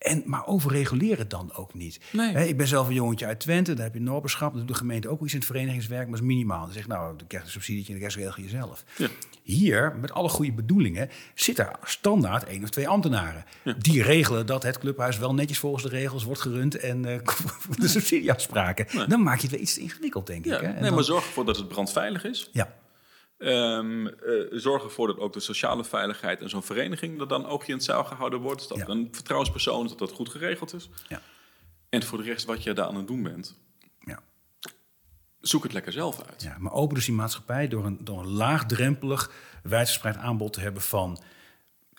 [0.00, 2.00] En, maar overreguleer het dan ook niet.
[2.12, 2.48] Nee.
[2.48, 4.50] Ik ben zelf een jongetje uit Twente, daar heb je Noberschap.
[4.50, 6.64] Dat doet de gemeente ook iets in het verenigingswerk, maar dat is minimaal.
[6.64, 8.84] Dan zegt nou, dan krijg je een subsidietje en de rest regel je zelf.
[8.96, 9.08] Ja.
[9.42, 13.44] Hier, met alle goede bedoelingen, zit er standaard één of twee ambtenaren.
[13.78, 17.18] Die regelen dat het clubhuis wel netjes volgens de regels wordt gerund en eh,
[17.78, 19.08] de subsidieafspraken.
[19.08, 20.60] Dan maak je het wel iets te ingewikkeld, denk Ja, ik.
[20.60, 20.66] Hè?
[20.66, 22.48] En nee, dan- maar zorg ervoor dat het brandveilig is.
[22.52, 22.78] ja.
[23.38, 24.12] Ehm, eh,
[24.50, 27.18] zorg ervoor dat ook de sociale veiligheid en zo'n vereniging...
[27.18, 28.68] dat dan ook in het zaal gehouden wordt.
[28.68, 28.88] Dat Ja.
[28.88, 30.88] een vertrouwenspersoon is, dat dat goed geregeld is.
[31.08, 31.20] Ja.
[31.88, 33.56] En voor de rest, wat je daar aan het doen bent...
[34.00, 34.18] Ja.
[35.40, 36.42] zoek het lekker zelf uit.
[36.42, 39.30] Ja, maar open dus die maatschappij door een, door een laagdrempelig,
[39.62, 41.18] wijdverspreid aanbod te hebben van.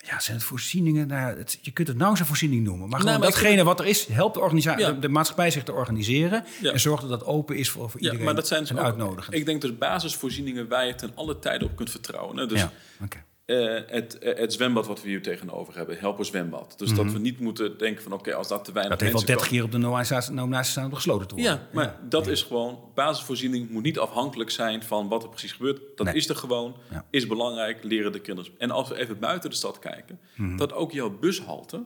[0.06, 1.08] Ja, zijn het voorzieningen?
[1.08, 2.90] Nou, het, je kunt het nauwelijks een voorziening noemen.
[2.90, 4.92] Maar gewoon maar ik datgene wat er is, helpt de, organisa- Ja.
[4.92, 6.44] de, de maatschappij zich te organiseren.
[6.62, 6.72] Ja.
[6.72, 8.26] En zorgt dat dat open is voor, voor Ja, iedereen.
[8.26, 9.36] maar dat zijn dus en ook, uitnodigend.
[9.36, 12.38] Ik denk dus basisvoorzieningen waar je ten alle tijden op kunt vertrouwen.
[12.38, 12.46] Hè?
[12.48, 12.72] Dus ja,
[13.04, 13.24] oké.
[13.52, 16.74] Eh, het, eh, het zwembad wat we hier tegenover hebben, helpen zwembad.
[16.78, 19.06] Dus dat we niet moeten denken van oké, als dat te weinig Mhm.
[19.06, 21.54] Dat heeft al mensen 30 keer op de nominatie nominatie staan om gesloten te worden.
[21.54, 25.82] Ja, maar dat is gewoon, basisvoorziening moet niet afhankelijk zijn van wat er precies gebeurt.
[25.96, 26.16] Dat Nee.
[26.16, 27.06] is er gewoon, Ja.
[27.10, 28.52] is belangrijk, leren de kinderen.
[28.58, 30.58] En als we even buiten de stad kijken, Mhm.
[30.58, 31.84] dat ook jouw bushalte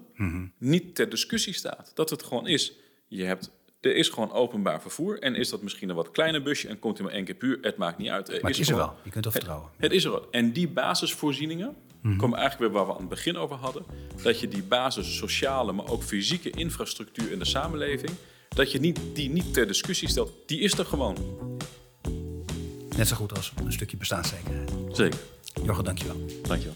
[0.57, 1.91] niet ter discussie staat.
[1.93, 2.74] Dat het gewoon is,
[3.07, 3.51] je hebt,
[3.86, 5.19] er is gewoon openbaar vervoer.
[5.19, 7.57] En is dat misschien een wat kleiner busje en komt hij maar één keer puur,
[7.61, 8.27] het maakt niet uit.
[8.41, 8.93] Maar het is er wel.
[9.03, 9.69] Je kunt er vertrouwen.
[9.77, 10.27] het is er wel.
[10.31, 12.17] En die basisvoorzieningen Mhm.
[12.17, 13.83] komen eigenlijk weer waar we aan het begin over hadden.
[14.23, 18.11] Dat je die basis sociale, maar ook fysieke infrastructuur in de samenleving...
[18.49, 20.31] dat je niet, die niet ter discussie stelt.
[20.45, 21.17] Die is er gewoon.
[22.97, 24.71] Net zo goed als een stukje bestaanszekerheid.
[24.91, 25.19] Zeker.
[25.63, 26.25] Jochem, dankjewel.
[26.41, 26.75] Dankjewel.